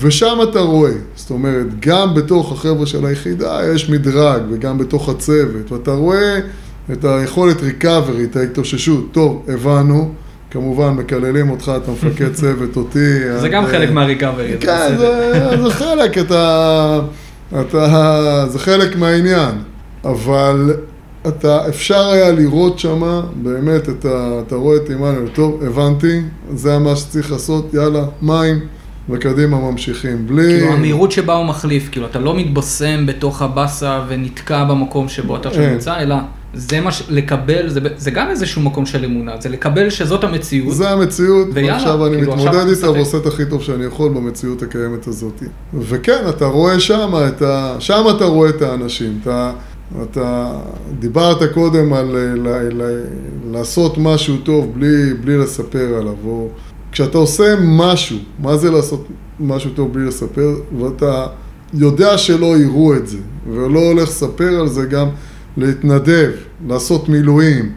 [0.00, 5.72] ושם אתה רואה, זאת אומרת, גם בתוך החבר'ה של היחידה יש מדרג, וגם בתוך הצוות,
[5.72, 6.38] ואתה רואה
[6.92, 9.08] את היכולת recovery, את ההתאוששות.
[9.12, 10.12] טוב, הבנו,
[10.50, 13.38] כמובן מקללים אותך, אתה מפקד צוות, אותי.
[13.40, 14.56] זה גם חלק מהריקאברי.
[14.60, 14.96] כן,
[15.62, 17.00] זה חלק, אתה,
[17.60, 19.54] אתה, זה חלק מהעניין,
[20.04, 20.76] אבל
[21.28, 26.20] אתה, אפשר היה לראות שמה, באמת, אתה, אתה רואה את עמנואל, טוב, הבנתי,
[26.54, 28.60] זה מה שצריך לעשות, יאללה, מים.
[29.10, 30.58] וקדימה ממשיכים, בלי...
[30.58, 35.48] כאילו המהירות שבה הוא מחליף, כאילו אתה לא מתבשם בתוך הבאסה ונתקע במקום שבו אתה
[35.48, 36.16] עכשיו נמצא, אלא
[36.54, 37.02] זה מה ש...
[37.08, 40.74] לקבל, זה, זה גם איזשהו מקום של אמונה, זה לקבל שזאת המציאות.
[40.74, 44.62] זה המציאות, ויאללה, ועכשיו אני כאילו מתמודד איתה ועושה את הכי טוב שאני יכול במציאות
[44.62, 45.42] הקיימת הזאת.
[45.74, 47.76] וכן, אתה רואה שם, ה...
[47.78, 49.52] שם אתה רואה את האנשים, אתה...
[50.02, 50.52] אתה
[50.98, 53.04] דיברת קודם על ל, ל, ל,
[53.52, 56.48] לעשות משהו טוב בלי, בלי לספר עליו, או
[56.92, 59.06] כשאתה עושה משהו, מה זה לעשות
[59.40, 61.26] משהו טוב בלי לספר, ואתה
[61.74, 63.18] יודע שלא יראו את זה,
[63.52, 65.08] ולא הולך לספר על זה גם
[65.56, 66.30] להתנדב,
[66.68, 67.72] לעשות מילואים,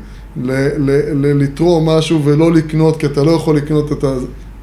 [1.14, 4.14] לתרום משהו ולא לקנות, כי אתה לא יכול לקנות את ה...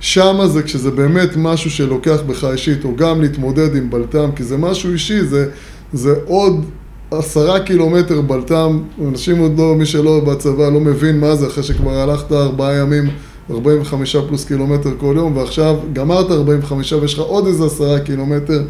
[0.00, 4.56] שמה זה כשזה באמת משהו שלוקח בך אישית, או גם להתמודד עם בלטם, כי זה
[4.56, 5.48] משהו אישי, זה,
[5.92, 6.64] זה עוד
[7.10, 11.98] עשרה קילומטר בלטם, אנשים עוד לא, מי שלא בצבא לא מבין מה זה, אחרי שכבר
[11.98, 13.10] הלכת ארבעה ימים
[13.50, 18.62] 45 פלוס קילומטר כל יום, ועכשיו גמרת 45 ויש לך עוד איזה עשרה קילומטר,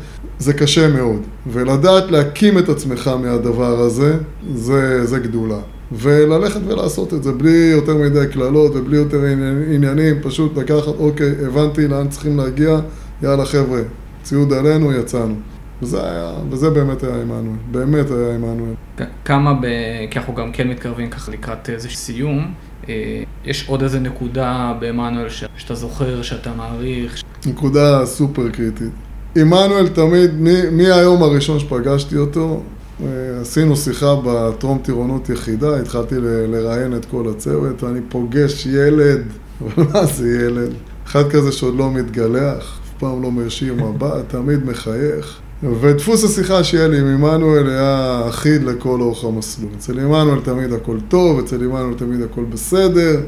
[0.43, 1.20] זה קשה מאוד.
[1.47, 4.16] ולדעת להקים את עצמך מהדבר הזה,
[4.55, 5.59] זה, זה גדולה.
[5.93, 9.24] וללכת ולעשות את זה בלי יותר מדי קללות ובלי יותר
[9.74, 12.78] עניינים, פשוט לקחת, אוקיי, הבנתי לאן צריכים להגיע,
[13.22, 13.80] יאללה חבר'ה,
[14.22, 15.34] ציוד עלינו, יצאנו.
[15.82, 18.74] וזה היה, וזה באמת היה עמנואל, באמת היה עמנואל.
[19.24, 19.66] כמה, ב...
[20.11, 22.53] כי אנחנו גם כן מתקרבים ככה לקראת איזה סיום,
[22.88, 27.22] אה, יש עוד איזה נקודה בעמנואל שאתה זוכר, שאתה מעריך?
[27.47, 28.93] נקודה סופר קריטית.
[29.37, 30.30] עמנואל תמיד,
[30.72, 32.62] מהיום הראשון שפגשתי אותו,
[33.01, 33.07] אה,
[33.41, 39.22] עשינו שיחה בטרום טירונות יחידה, התחלתי לראיין את כל הצוות, ואני פוגש ילד,
[39.61, 40.70] אבל מה זה ילד?
[41.07, 45.39] אחד כזה שעוד לא מתגלח, אף פעם לא מרשים מבט, תמיד מחייך.
[45.80, 49.70] ודפוס השיחה שיהיה לי עם עמנואל היה אחיד לכל אורך המסלול.
[49.78, 53.20] אצל עמנואל תמיד הכל טוב, אצל עמנואל תמיד הכל בסדר,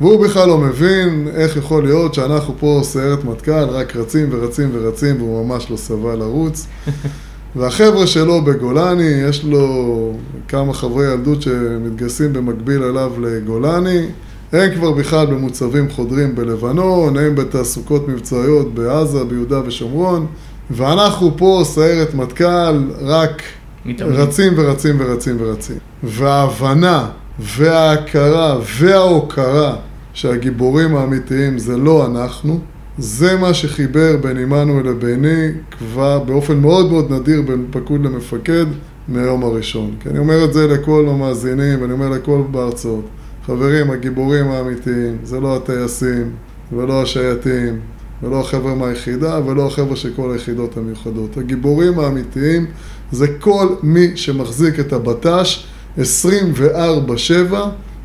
[0.00, 5.22] והוא בכלל לא מבין איך יכול להיות שאנחנו פה סיירת מטכ"ל, רק רצים ורצים ורצים,
[5.22, 6.66] והוא ממש לא שבע לרוץ.
[7.56, 10.12] והחבר'ה שלו בגולני, יש לו
[10.48, 14.06] כמה חברי ילדות שמתגייסים במקביל אליו לגולני.
[14.52, 20.26] הם כבר בכלל במוצבים חודרים בלבנון, הם בתעסוקות מבצעיות בעזה, ביהודה ושומרון.
[20.70, 23.42] ואנחנו פה, סיירת מטכ"ל, רק
[23.86, 24.12] מתאמן.
[24.12, 25.76] רצים ורצים ורצים ורצים.
[26.02, 27.08] וההבנה
[27.38, 29.76] וההכרה וההוקרה
[30.12, 32.60] שהגיבורים האמיתיים זה לא אנחנו,
[32.98, 38.66] זה מה שחיבר בין עמנואל לביני כבר באופן מאוד מאוד נדיר בין פקוד למפקד
[39.08, 39.94] מהיום הראשון.
[40.00, 43.04] כי אני אומר את זה לכל המאזינים, ואני אומר לכל בהרצאות.
[43.46, 46.30] חברים, הגיבורים האמיתיים זה לא הטייסים
[46.72, 47.80] ולא השייטים
[48.22, 51.36] ולא החבר'ה מהיחידה, ולא החבר'ה של כל היחידות המיוחדות.
[51.36, 52.66] הגיבורים האמיתיים
[53.12, 55.66] זה כל מי שמחזיק את הבט"ש
[55.98, 56.00] 24-7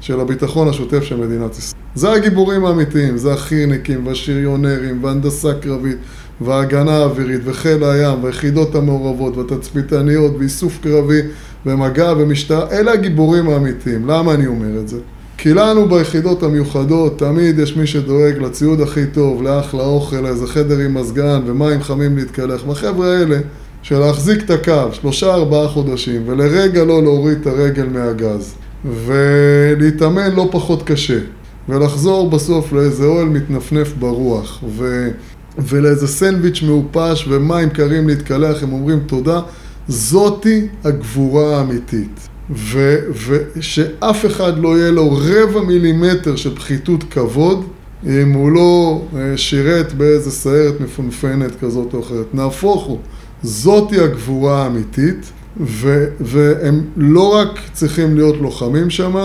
[0.01, 1.81] של הביטחון השוטף של מדינת ישראל.
[1.95, 5.97] זה הגיבורים האמיתיים, זה החירניקים והשריונרים והנדסה קרבית
[6.41, 11.21] וההגנה האווירית וחיל הים והיחידות המעורבות והתצפיתניות ואיסוף קרבי
[11.65, 14.07] ומגע ומשטרה, אלה הגיבורים האמיתיים.
[14.07, 14.97] למה אני אומר את זה?
[15.37, 20.77] כי לנו ביחידות המיוחדות תמיד יש מי שדואג לציוד הכי טוב, לאחלה אוכל, לאיזה חדר
[20.77, 22.67] עם מזגן ומים חמים להתקלח.
[22.67, 23.37] והחבר'ה האלה,
[23.87, 30.47] של להחזיק את הקו שלושה ארבעה חודשים ולרגע לא להוריד את הרגל מהגז ולהתאמן לא
[30.51, 31.19] פחות קשה
[31.69, 35.09] ולחזור בסוף לאיזה אוהל מתנפנף ברוח ו...
[35.57, 39.41] ולאיזה סנדוויץ' מעופש ומים קרים להתקלח, הם אומרים תודה,
[39.87, 42.27] זאתי הגבורה האמיתית.
[43.55, 47.65] ושאף אחד לא יהיה לו רבע מילימטר של פחיתות כבוד
[48.05, 52.25] אם הוא לא אה, שירת באיזה סיירת מפונפנת כזאת או אחרת.
[52.33, 52.99] נהפוך הוא,
[53.43, 59.15] זאתי הגבורה האמיתית, ו- והם לא רק צריכים להיות לוחמים שם,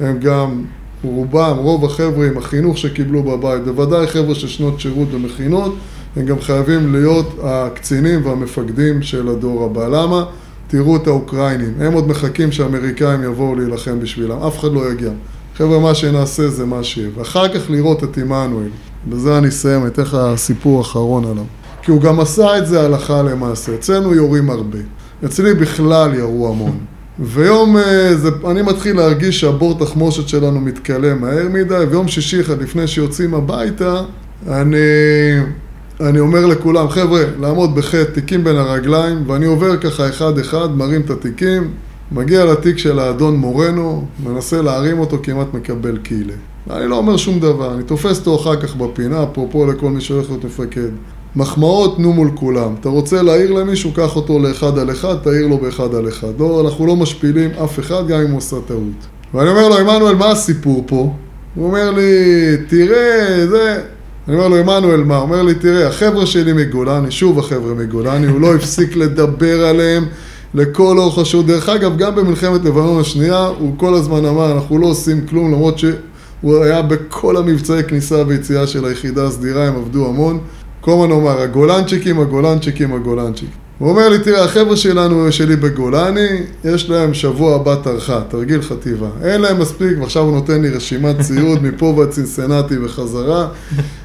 [0.00, 0.64] הם גם
[1.04, 5.76] רובם, רוב החבר'ה עם החינוך שקיבלו בבית, בוודאי חבר'ה של שנות שירות ומכינות,
[6.16, 9.88] הם גם חייבים להיות הקצינים והמפקדים של הדור הבא.
[9.88, 10.24] למה?
[10.68, 15.10] תראו את האוקראינים, הם עוד מחכים שהאמריקאים יבואו להילחם בשבילם, אף אחד לא יגיע.
[15.56, 17.08] חבר'ה, מה שנעשה זה מה שיהיה.
[17.14, 18.68] ואחר כך לראות את עמנואל,
[19.08, 21.44] בזה אני אסיים, אתן לך סיפור אחרון עליו.
[21.86, 23.74] כי הוא גם עשה את זה הלכה למעשה.
[23.74, 24.78] אצלנו יורים הרבה.
[25.24, 26.78] אצלי בכלל ירו המון.
[27.18, 32.62] ויום, אה, זה, אני מתחיל להרגיש שהבור תחמושת שלנו מתכלה מהר מדי, ויום שישי אחד
[32.62, 34.02] לפני שיוצאים הביתה,
[34.48, 34.76] אני,
[36.00, 41.10] אני אומר לכולם, חבר'ה, לעמוד בחטא, תיקים בין הרגליים, ואני עובר ככה אחד-אחד, מרים את
[41.10, 41.70] התיקים,
[42.12, 46.34] מגיע לתיק של האדון מורנו, מנסה להרים אותו, כמעט מקבל קילה.
[46.70, 50.30] אני לא אומר שום דבר, אני תופס אותו אחר כך בפינה, אפרופו לכל מי שהולך
[50.30, 50.90] להיות מפקד.
[51.36, 52.74] מחמאות תנו מול כולם.
[52.80, 56.32] אתה רוצה להעיר למישהו, קח אותו לאחד על אחד, תעיר לו באחד על אחד.
[56.38, 59.06] לא, אנחנו לא משפילים אף אחד, גם אם הוא עושה טעות.
[59.34, 61.12] ואני אומר לו, עמנואל, מה הסיפור פה?
[61.54, 62.12] הוא אומר לי,
[62.68, 63.80] תראה, זה...
[64.28, 65.16] אני אומר לו, עמנואל, מה?
[65.16, 70.04] הוא אומר לי, תראה, החבר'ה שלי מגולני, שוב החבר'ה מגולני, הוא לא הפסיק לדבר עליהם
[70.54, 71.46] לכל אורך השירות.
[71.46, 75.78] דרך אגב, גם במלחמת לבנון השנייה, הוא כל הזמן אמר, אנחנו לא עושים כלום, למרות
[75.78, 80.38] שהוא היה בכל המבצעי כניסה ויציאה של היחידה הסדירה, הם עבדו המון.
[80.86, 83.48] כל הזמן אומר, הגולנצ'יקים, הגולנצ'יקים, הגולנצ'יקים.
[83.78, 86.28] הוא אומר לי, תראה, החבר'ה שלנו, שלי בגולני,
[86.64, 89.08] יש להם שבוע הבא תרחה, תרגיל חטיבה.
[89.24, 93.48] אין להם מספיק, ועכשיו הוא נותן לי רשימת ציוד מפה ועד צינסנטי וחזרה.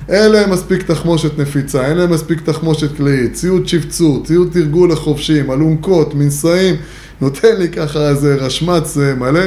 [0.09, 5.51] אין להם מספיק תחמושת נפיצה, אין להם מספיק תחמושת כלאית, ציוד שפצור, ציוד תרגול לחובשים,
[5.51, 6.75] אלונקות, מנשאים,
[7.21, 9.43] נותן לי ככה איזה רשמץ מלא.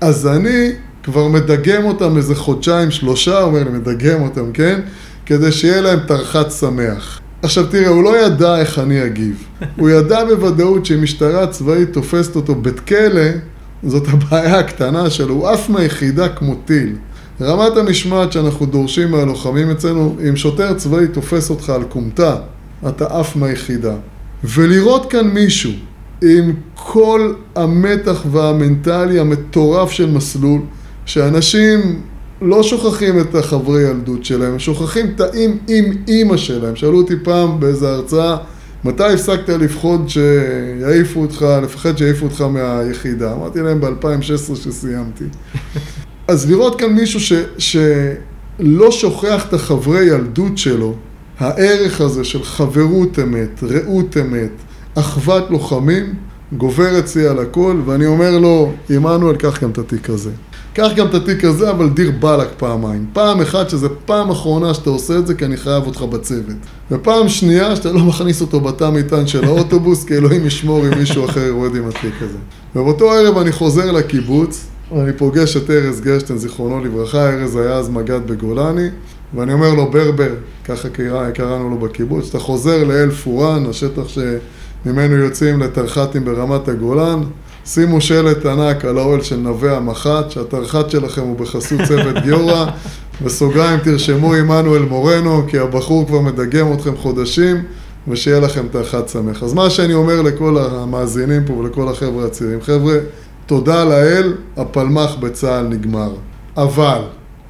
[0.00, 0.72] אז אני
[1.02, 4.80] כבר מדגם אותם איזה חודשיים, שלושה, הוא אומר לי, מדגם אותם, כן?
[5.26, 7.20] כדי שיהיה להם תרחת שמח.
[7.42, 9.44] עכשיו תראה, הוא לא ידע איך אני אגיב.
[9.76, 13.22] הוא ידע בוודאות שאם משטרה צבאית תופסת אותו בית כלא,
[13.82, 16.96] זאת הבעיה הקטנה שלו, הוא עף מהיחידה כמו טיל.
[17.40, 22.36] רמת המשמעת שאנחנו דורשים מהלוחמים אצלנו, אם שוטר צבאי תופס אותך על כומתה,
[22.88, 23.94] אתה עף מהיחידה.
[24.44, 25.72] ולראות כאן מישהו
[26.22, 30.60] עם כל המתח והמנטלי המטורף של מסלול,
[31.06, 32.00] שאנשים
[32.42, 36.76] לא שוכחים את החברי ילדות שלהם, שוכחים את האם עם אימא שלהם.
[36.76, 38.36] שאלו אותי פעם באיזו הרצאה,
[38.84, 43.32] מתי הפסקת לפחוד שיעיפו אותך, לפחד שיעיפו אותך מהיחידה?
[43.32, 45.24] אמרתי להם ב-2016 שסיימתי.
[46.28, 50.94] אז לראות כאן מישהו ש, שלא שוכח את החברי ילדות שלו,
[51.38, 54.50] הערך הזה של חברות אמת, רעות אמת,
[54.94, 56.14] אחוות לוחמים,
[56.56, 60.30] גובר אצלי על הכל, ואני אומר לו, עמנואל, קח גם את התיק הזה.
[60.74, 63.06] קח גם את התיק הזה, אבל דיר באלק פעמיים.
[63.12, 66.56] פעם אחת שזה פעם אחרונה שאתה עושה את זה, כי אני חייב אותך בצוות.
[66.90, 71.24] ופעם שנייה, שאתה לא מכניס אותו בתא מטען של האוטובוס, כי אלוהים ישמור אם מישהו
[71.24, 72.38] אחר יורד עם התיק הזה.
[72.76, 77.88] ובאותו ערב אני חוזר לקיבוץ, אני פוגש את ארז גרשטיין, זיכרונו לברכה, ארז היה אז
[77.88, 78.88] מג"ד בגולני,
[79.34, 80.88] ואני אומר לו, ברבר, ככה
[81.34, 87.20] קראנו לו בקיבוץ, אתה חוזר לאל פורן, השטח שממנו יוצאים לתרח"טים ברמת הגולן,
[87.66, 92.66] שימו שלט ענק על האוהל של נווה המח"ט, שהתרח"ט שלכם הוא בחסות צוות גיורא,
[93.24, 97.62] בסוגריים תרשמו עמנואל מורנו, כי הבחור כבר מדגם אתכם חודשים,
[98.08, 99.42] ושיהיה לכם תרח"ט שמח.
[99.42, 102.94] אז מה שאני אומר לכל המאזינים פה ולכל החבר'ה הצעירים, חבר'ה,
[103.46, 106.10] תודה לאל, הפלמ"ח בצה"ל נגמר.
[106.56, 107.00] אבל,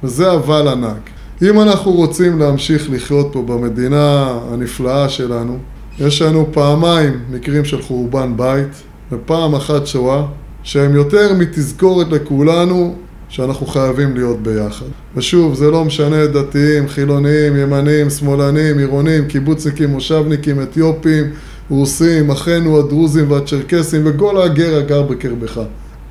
[0.03, 1.09] וזה אבל ענק,
[1.41, 5.57] אם אנחנו רוצים להמשיך לחיות פה במדינה הנפלאה שלנו,
[5.99, 10.25] יש לנו פעמיים מקרים של חורבן בית, ופעם אחת שואה,
[10.63, 12.95] שהם יותר מתזכורת לכולנו
[13.29, 14.85] שאנחנו חייבים להיות ביחד.
[15.15, 21.25] ושוב, זה לא משנה דתיים, חילוניים, ימניים, שמאלנים, עירונים, קיבוצניקים, מושבניקים, אתיופים,
[21.69, 25.61] רוסים, אחינו הדרוזים והצ'רקסים וכל הגר הגר בקרבך.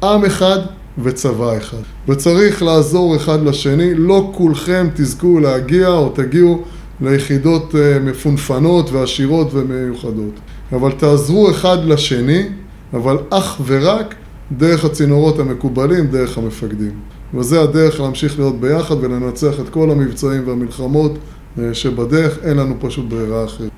[0.02, 0.58] עם אחד
[1.02, 1.82] וצבא אחד.
[2.08, 6.62] וצריך לעזור אחד לשני, לא כולכם תזכו להגיע או תגיעו
[7.00, 10.40] ליחידות אה, מפונפנות ועשירות ומיוחדות.
[10.72, 12.42] אבל תעזרו אחד לשני
[12.92, 14.14] אבל אך ורק
[14.52, 16.90] דרך הצינורות המקובלים, דרך המפקדים.
[17.34, 21.18] וזה הדרך להמשיך להיות ביחד ולנצח את כל המבצעים והמלחמות
[21.58, 23.70] אה, שבדרך, אין לנו פשוט ברירה אחרת.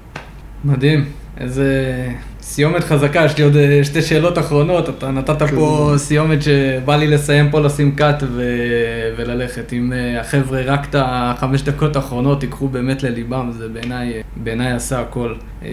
[0.65, 1.05] מדהים,
[1.39, 1.69] איזה
[2.47, 5.57] סיומת חזקה, יש לי עוד אה, שתי שאלות אחרונות, אתה נתת כן.
[5.57, 8.43] פה סיומת שבא לי לסיים פה, לשים קאט ו...
[9.17, 9.73] וללכת.
[9.73, 15.01] אם אה, החבר'ה רק את החמש דקות האחרונות ייקחו באמת לליבם, זה בעיניי, בעיניי עשה
[15.01, 15.35] הכל.
[15.65, 15.69] אה,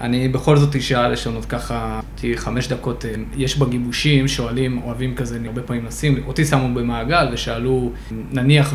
[0.00, 3.04] אני בכל זאת אשאל, יש לנו עוד ככה, תהיי חמש דקות,
[3.36, 7.92] יש בגיבושים, שואלים, אוהבים כזה, הרבה פעמים לשים, אותי שמו במעגל ושאלו,
[8.32, 8.74] נניח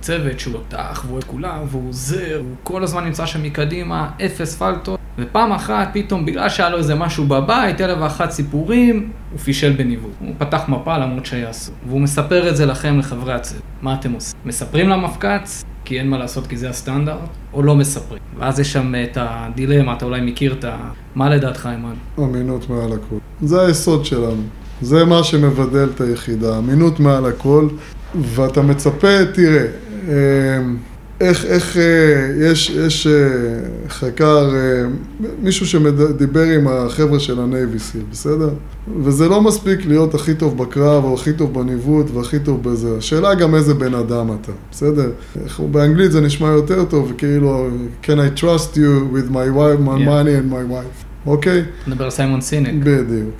[0.00, 5.03] צוות שהוא תותח והוא כולם, והוא עוזר, הוא כל הזמן נמצא שם מקדימה, אפס פלטות.
[5.18, 10.10] ופעם אחת פתאום בגלל שהיה לו איזה משהו בבית, אלף ואחת סיפורים, הוא פישל בניווט.
[10.20, 11.74] הוא פתח מפה למרות שהיה אסור.
[11.88, 13.62] והוא מספר את זה לכם, לחברי הצוות.
[13.82, 14.38] מה אתם עושים?
[14.44, 17.18] מספרים למפקץ, כי אין מה לעשות כי זה הסטנדרט,
[17.52, 18.22] או לא מספרים.
[18.38, 20.76] ואז יש שם את הדילמה, אתה אולי מכיר את ה...
[21.14, 21.94] מה לדעתך, אימן?
[22.18, 23.16] אמינות מעל הכל.
[23.42, 24.42] זה היסוד שלנו.
[24.80, 26.58] זה מה שמבדל את היחידה.
[26.58, 27.68] אמינות מעל הכל,
[28.14, 29.66] ואתה מצפה, תראה,
[30.08, 30.76] אמ,
[31.24, 31.82] איך, איך, אה,
[32.50, 33.12] יש, יש אה,
[33.88, 34.84] חקר, אה,
[35.42, 38.50] מישהו שדיבר עם החבר'ה של הנייבי סיל, בסדר?
[39.02, 42.96] וזה לא מספיק להיות הכי טוב בקרב, או הכי טוב בניווט, והכי טוב בזה.
[42.98, 45.10] השאלה גם איזה בן אדם אתה, בסדר?
[45.70, 47.68] באנגלית זה נשמע יותר טוב, כאילו,
[48.02, 50.08] can I trust you with my wife, my yeah.
[50.08, 51.60] money and my wife, אוקיי?
[51.60, 51.90] Okay?
[51.90, 52.84] נדבר על סיימון סינק.
[52.84, 53.34] בדיוק.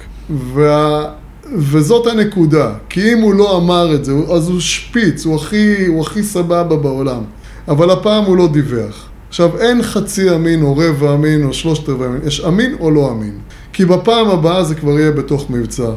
[0.55, 1.05] וה...
[1.53, 6.01] וזאת הנקודה, כי אם הוא לא אמר את זה, אז הוא שפיץ, הוא הכי, הוא
[6.01, 7.23] הכי סבבה בעולם.
[7.69, 9.09] אבל הפעם הוא לא דיווח.
[9.29, 13.11] עכשיו, אין חצי אמין או רבע אמין או שלושת רבע אמין, יש אמין או לא
[13.11, 13.39] אמין.
[13.73, 15.91] כי בפעם הבאה זה כבר יהיה בתוך מבצע.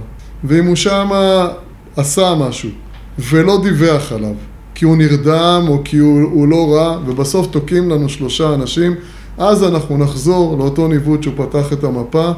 [0.44, 1.48] ואם הוא שמה
[1.96, 2.70] עשה משהו
[3.20, 4.34] ולא דיווח עליו,
[4.76, 8.96] כי הוא נרדם או כי הוא, הוא לא רע, ובסוף תוקעים לנו שלושה אנשים,
[9.38, 12.32] אז אנחנו נחזור לאותו ניווט שהוא פתח את המפה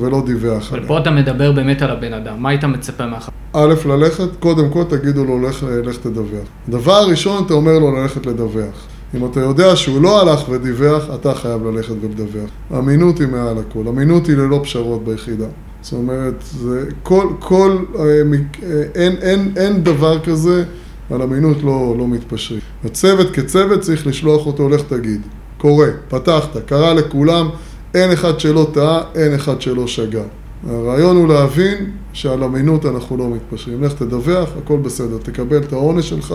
[0.00, 0.80] ולא דיווח עליה.
[0.80, 3.32] אבל פה אתה מדבר באמת על הבן אדם, מה היית מצפה מאחר?
[3.52, 6.48] א', ללכת, קודם כל תגידו לו, לך, לך תדווח.
[6.68, 8.86] דבר ראשון, אתה אומר לו ללכת לדווח.
[9.14, 12.50] אם אתה יודע שהוא לא הלך ודיווח, אתה חייב ללכת ולדווח.
[12.78, 15.46] אמינות היא מעל הכל, אמינות היא ללא פשרות ביחידה.
[15.80, 20.64] זאת אומרת, זה כל, כל, אה, אה, אין, אין, אין דבר כזה,
[21.10, 22.60] על אמינות לא, לא מתפשרים.
[22.84, 25.20] הצוות כצוות צריך לשלוח אותו, לך תגיד.
[25.58, 27.48] קורה, פתחת, קרא לכולם,
[27.96, 30.22] אין אחד שלא טעה, אין אחד שלא שגה.
[30.68, 33.82] הרעיון הוא להבין שעל אמינות אנחנו לא מתפשרים.
[33.84, 35.18] לך תדווח, הכל בסדר.
[35.22, 36.34] תקבל את העונש שלך,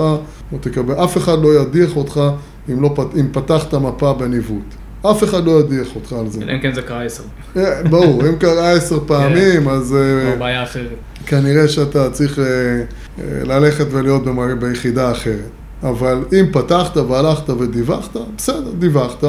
[0.52, 0.94] או תקבל...
[1.04, 2.22] אף אחד לא ידיח אותך
[2.70, 4.64] אם, לא, אם פתחת מפה בניווט.
[5.02, 6.44] אף אחד לא ידיח אותך על זה.
[6.44, 7.24] אם כן זה קרה עשר.
[7.58, 9.94] אה, ברור, אם קרה עשר פעמים, אז...
[9.94, 9.98] או
[10.32, 10.98] אה, בעיה אחרת.
[11.26, 12.44] כנראה שאתה צריך אה,
[13.44, 14.24] ללכת ולהיות
[14.60, 15.50] ביחידה אחרת.
[15.84, 19.24] אבל אם פתחת והלכת ודיווחת, בסדר, דיווחת.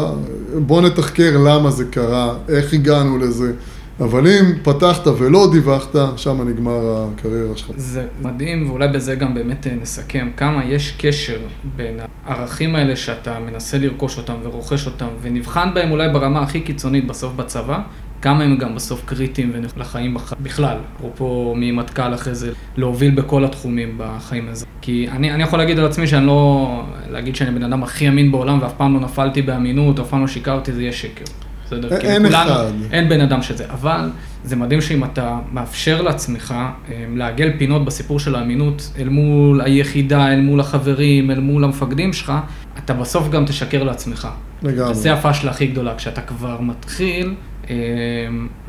[0.58, 3.52] בוא נתחקר למה זה קרה, איך הגענו לזה.
[4.00, 7.70] אבל אם פתחת ולא דיווחת, שם נגמר הקריירה שלך.
[7.76, 11.38] זה מדהים, ואולי בזה גם באמת אה, נסכם, כמה יש קשר
[11.76, 17.06] בין הערכים האלה שאתה מנסה לרכוש אותם ורוכש אותם, ונבחן בהם אולי ברמה הכי קיצונית
[17.06, 17.80] בסוף בצבא,
[18.22, 20.32] כמה הם גם בסוף קריטיים לחיים בח...
[20.42, 24.66] בכלל, אפרופו ממטכ"ל אחרי זה, להוביל בכל התחומים בחיים הזה.
[24.80, 28.32] כי אני, אני יכול להגיד על עצמי שאני לא, להגיד שאני הבן אדם הכי אמין
[28.32, 31.24] בעולם ואף פעם לא נפלתי באמינות, אף פעם לא שיקרתי, זה יהיה שקר.
[31.66, 31.96] בסדר?
[31.96, 32.64] אין כולנו, אחד.
[32.92, 33.64] אין בן אדם שזה.
[33.70, 34.10] אבל
[34.44, 36.54] זה מדהים שאם אתה מאפשר לעצמך
[36.88, 42.12] אמ, לעגל פינות בסיפור של האמינות אל מול היחידה, אל מול החברים, אל מול המפקדים
[42.12, 42.32] שלך,
[42.78, 44.28] אתה בסוף גם תשקר לעצמך.
[44.62, 44.90] לגמרי.
[44.90, 47.34] וזה הפאשלה הכי גדולה, כשאתה כבר מתחיל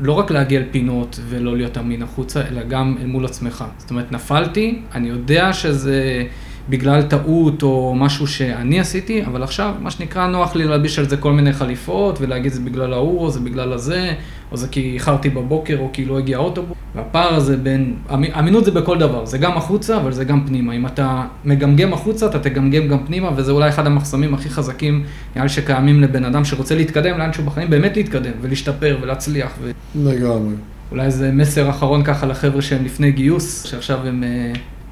[0.00, 3.64] לא רק לעגל פינות ולא להיות אמין החוצה, אלא גם אל מול עצמך.
[3.78, 6.24] זאת אומרת, נפלתי, אני יודע שזה...
[6.68, 11.16] בגלל טעות או משהו שאני עשיתי, אבל עכשיו, מה שנקרא, נוח לי להלביש על זה
[11.16, 14.14] כל מיני חליפות ולהגיד זה בגלל ההוא, זה בגלל הזה,
[14.52, 16.76] או זה כי איחרתי בבוקר, או כי לא הגיע האוטובוס.
[16.94, 17.94] והפער הזה בין,
[18.38, 20.72] אמינות זה בכל דבר, זה גם החוצה, אבל זה גם פנימה.
[20.72, 25.44] אם אתה מגמגם החוצה, אתה תגמגם גם פנימה, וזה אולי אחד המחסמים הכי חזקים, נראה
[25.44, 29.52] לי שקיימים לבן אדם שרוצה להתקדם לאנשהו בחיים, באמת להתקדם, ולהשתפר, ולהצליח.
[29.62, 29.70] ו...
[29.94, 30.54] לגמרי.
[30.90, 34.24] אולי זה מסר אחרון ככה לחבר'ה שהם לפני גיוס, שעכשיו הם...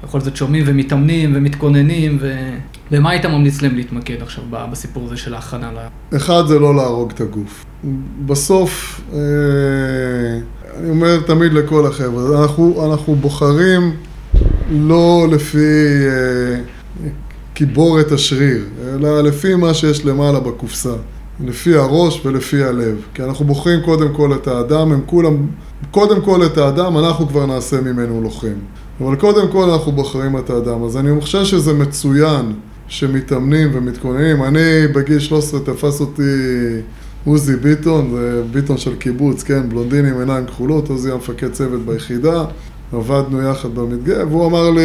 [0.03, 2.33] בכל זאת שומעים ומתאמנים ומתכוננים, ו...
[2.91, 5.71] ומה היית ממליץ להם להתמקד עכשיו בסיפור הזה של ההכנה.
[6.15, 7.65] אחד זה לא להרוג את הגוף.
[8.25, 9.19] בסוף, אה,
[10.79, 13.91] אני אומר תמיד לכל החבר'ה, אנחנו, אנחנו בוחרים
[14.71, 15.57] לא לפי
[16.07, 16.59] אה,
[17.53, 20.93] קיבורת השריר, אלא לפי מה שיש למעלה בקופסה.
[21.39, 23.01] לפי הראש ולפי הלב.
[23.13, 25.47] כי אנחנו בוחרים קודם כל את האדם, הם כולם,
[25.91, 28.53] קודם כל את האדם, אנחנו כבר נעשה ממנו לוחם.
[29.03, 30.83] אבל קודם כל אנחנו בוחרים את האדם.
[30.83, 32.53] אז אני חושב שזה מצוין
[32.87, 34.43] שמתאמנים ומתכוננים.
[34.43, 36.21] אני בגיל 13 תפס אותי
[37.25, 41.85] עוזי ביטון, זה ביטון של קיבוץ, כן, בלונדין עם עיניים כחולות, עוזי היה מפקד צוות
[41.85, 42.45] ביחידה,
[42.93, 44.83] עבדנו יחד במדגה, והוא אמר לי,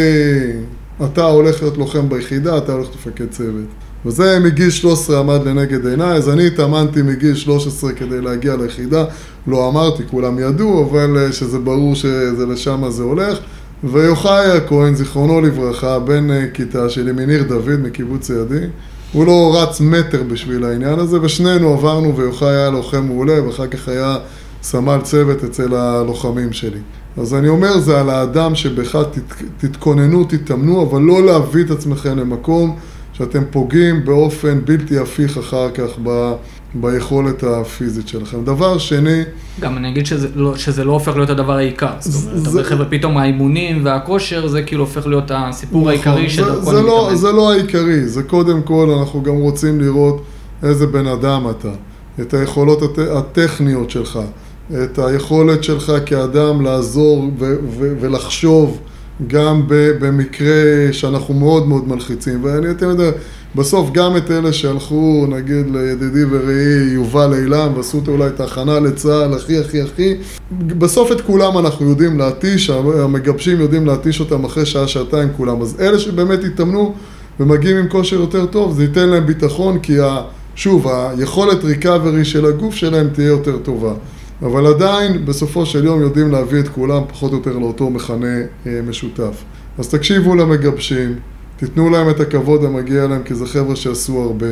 [1.04, 3.66] אתה הולך להיות לוחם ביחידה, אתה הולך להיות מפקד צוות.
[4.06, 9.04] וזה מגיל 13 עמד לנגד עיניי, אז אני התאמנתי מגיל 13 כדי להגיע ליחידה.
[9.46, 13.38] לא אמרתי, כולם ידעו, אבל אה, שזה ברור שזה לשם זה הולך.
[13.84, 18.66] ויוחאי הכהן, זיכרונו לברכה, בן אה, כיתה שלי מניר דוד, מקיבוץ ציידי,
[19.12, 23.88] הוא לא רץ מטר בשביל העניין הזה, ושנינו עברנו, ויוחאי היה לוחם מעולה, ואחר כך
[23.88, 24.16] היה
[24.62, 26.78] סמל צוות אצל הלוחמים שלי.
[27.16, 32.18] אז אני אומר, זה על האדם שבכלל תת, תתכוננו, תתאמנו, אבל לא להביא את עצמכם
[32.18, 32.76] למקום
[33.12, 36.32] שאתם פוגעים באופן בלתי הפיך אחר כך ב,
[36.74, 38.44] ביכולת הפיזית שלכם.
[38.44, 39.22] דבר שני...
[39.60, 41.90] גם אני אגיד שזה לא, שזה לא הופך להיות הדבר העיקר.
[41.98, 42.64] זאת אומרת, זה...
[42.64, 47.32] חבר'ה, פתאום האימונים והכושר, זה כאילו הופך להיות הסיפור נכון, העיקרי שדרכו אני לא, זה
[47.32, 50.22] לא העיקרי, זה קודם כל, אנחנו גם רוצים לראות
[50.62, 51.70] איזה בן אדם אתה,
[52.20, 54.18] את היכולות הט, הטכניות שלך.
[54.84, 58.78] את היכולת שלך כאדם לעזור ו- ו- ולחשוב
[59.26, 62.44] גם במקרה שאנחנו מאוד מאוד מלחיצים.
[62.44, 63.12] ואני אתן את זה,
[63.54, 69.34] בסוף גם את אלה שהלכו, נגיד, לידידי ורעי יובל אילם, ועשו אולי את ההכנה לצה"ל
[69.34, 70.14] הכי הכי הכי,
[70.52, 75.62] בסוף את כולם אנחנו יודעים להתיש, המגבשים יודעים להתיש אותם אחרי שעה-שעתיים כולם.
[75.62, 76.94] אז אלה שבאמת התאמנו
[77.40, 80.20] ומגיעים עם כושר יותר טוב, זה ייתן להם ביטחון, כי ה...
[80.54, 83.92] שוב, היכולת ריקאברי של הגוף שלהם תהיה יותר טובה.
[84.42, 88.36] אבל עדיין, בסופו של יום יודעים להביא את כולם פחות או יותר לאותו מכנה
[88.66, 89.44] אה, משותף.
[89.78, 91.14] אז תקשיבו למגבשים,
[91.58, 94.46] תיתנו להם את הכבוד המגיע להם, כי זה חבר'ה שעשו הרבה.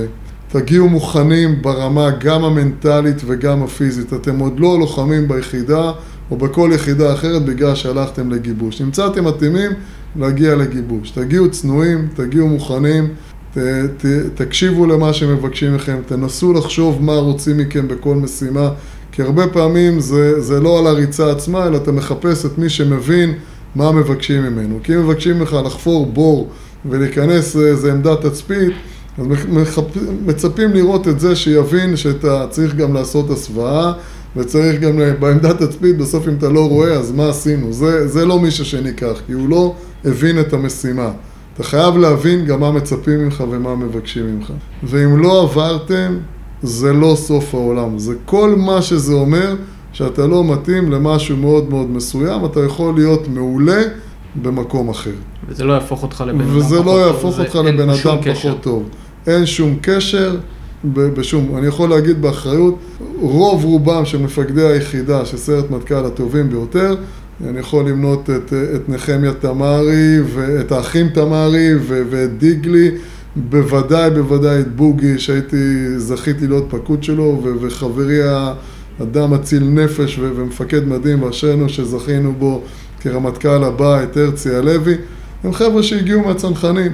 [0.49, 4.13] תגיעו מוכנים ברמה גם המנטלית וגם הפיזית.
[4.13, 5.93] אתם עוד לא לוחמים ביחידה
[6.31, 8.83] או בכל יחידה אחרת בגלל שהלכתם לגיבוש.
[8.83, 9.71] נמצאתם מתאימים
[10.17, 11.11] להגיע לגיבוש.
[11.11, 13.09] תגיעו צנועים, תגיעו מוכנים,
[13.55, 13.59] ת,
[13.99, 18.71] ת, תקשיבו למה שמבקשים מכם, תנסו לחשוב מה רוצים מכם בכל משימה.
[19.13, 23.35] כי הרבה פעמים זה, זה לא על הריצה עצמה, אלא אתה מחפש את מי שמבין
[23.75, 24.79] מה מבקשים ממנו.
[24.83, 26.51] כי אם מבקשים ממך לחפור בור
[26.91, 28.73] ולהיכנס לאיזה עמדת תצפית,
[29.19, 29.27] אז.
[30.27, 33.93] מצפים לראות את זה שיבין שאתה צריך גם לעשות הסוואה
[34.37, 37.73] וצריך גם בעמדת תצפית, בסוף אם אתה לא רואה, אז מה עשינו?
[37.73, 39.75] זה, זה לא מישהו שניקח, כי הוא לא
[40.05, 41.11] הבין את המשימה.
[41.55, 44.53] אתה חייב להבין גם מה מצפים ממך ומה מבקשים ממך.
[44.83, 46.17] ואם לא עברתם,
[46.63, 47.99] זה לא סוף העולם.
[47.99, 49.55] זה כל מה שזה אומר,
[49.93, 53.83] שאתה לא מתאים למשהו מאוד מאוד מסוים, אתה יכול להיות מעולה
[54.43, 55.11] במקום אחר.
[55.49, 56.67] וזה לא יהפוך אותך לבן אדם פחות טוב.
[56.67, 58.89] וזה לא יהפוך אותך לבן אדם פחות טוב.
[59.27, 60.37] אין שום קשר.
[60.95, 62.79] בשום, אני יכול להגיד באחריות,
[63.21, 66.97] רוב רובם של מפקדי היחידה של סיירת מטכ"ל הטובים ביותר,
[67.49, 72.91] אני יכול למנות את, את נחמיה תמרי ואת האחים תמרי ואת דיגלי
[73.37, 80.31] בוודאי, בוודאי את בוגי, שהייתי, זכיתי להיות פקוד שלו, ו- וחברי האדם אציל נפש ו-
[80.37, 82.63] ומפקד מדהים, ואשרנו שזכינו בו
[83.11, 84.95] כרמטכ"ל הבא, את הרצי הלוי,
[85.45, 86.93] הם חבר'ה שהגיעו מהצנחנים,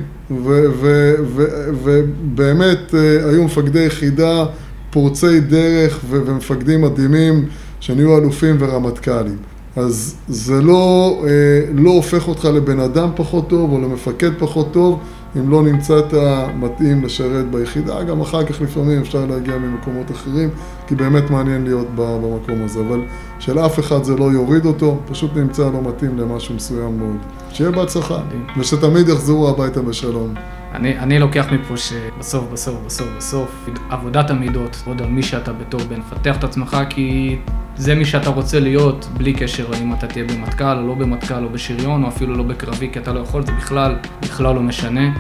[1.85, 4.45] ובאמת אה, היו מפקדי יחידה
[4.91, 7.47] פורצי דרך ומפקדים מדהימים,
[7.81, 9.37] שנהיו אלופים ורמטכ"לים.
[9.77, 11.31] אז זה לא, אה,
[11.75, 14.99] לא הופך אותך לבן אדם פחות טוב או למפקד פחות טוב,
[15.39, 20.51] אם לא נמצא את המתאים לשרת ביחידה, גם אחר כך לפעמים אפשר להגיע ממקומות אחרים,
[20.87, 23.01] כי באמת מעניין להיות במקום הזה, אבל
[23.39, 27.17] שלאף אחד זה לא יוריד אותו, פשוט נמצא לא מתאים למשהו מסוים מאוד.
[27.51, 28.19] שיהיה בהצלחה,
[28.59, 30.35] ושתמיד יחזרו הביתה בשלום.
[30.75, 35.81] אני, אני לוקח מפה שבסוף, בסוף, בסוף, בסוף, עבודת המידות, עוד על מי שאתה בתור
[35.81, 37.37] בן, פתח את עצמך כי
[37.77, 41.49] זה מי שאתה רוצה להיות, בלי קשר אם אתה תהיה במטכ"ל או לא במטכ"ל או
[41.49, 45.15] בשריון או אפילו לא בקרבי, כי אתה לא יכול, זה בכלל, בכלל לא משנה.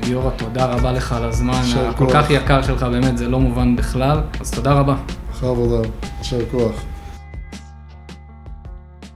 [0.00, 4.20] גיורא, תודה רבה לך על הזמן הכל כך יקר שלך, באמת, זה לא מובן בכלל,
[4.40, 4.94] אז תודה רבה.
[5.32, 5.88] אחר עבודה,
[6.18, 6.91] יישר כוח.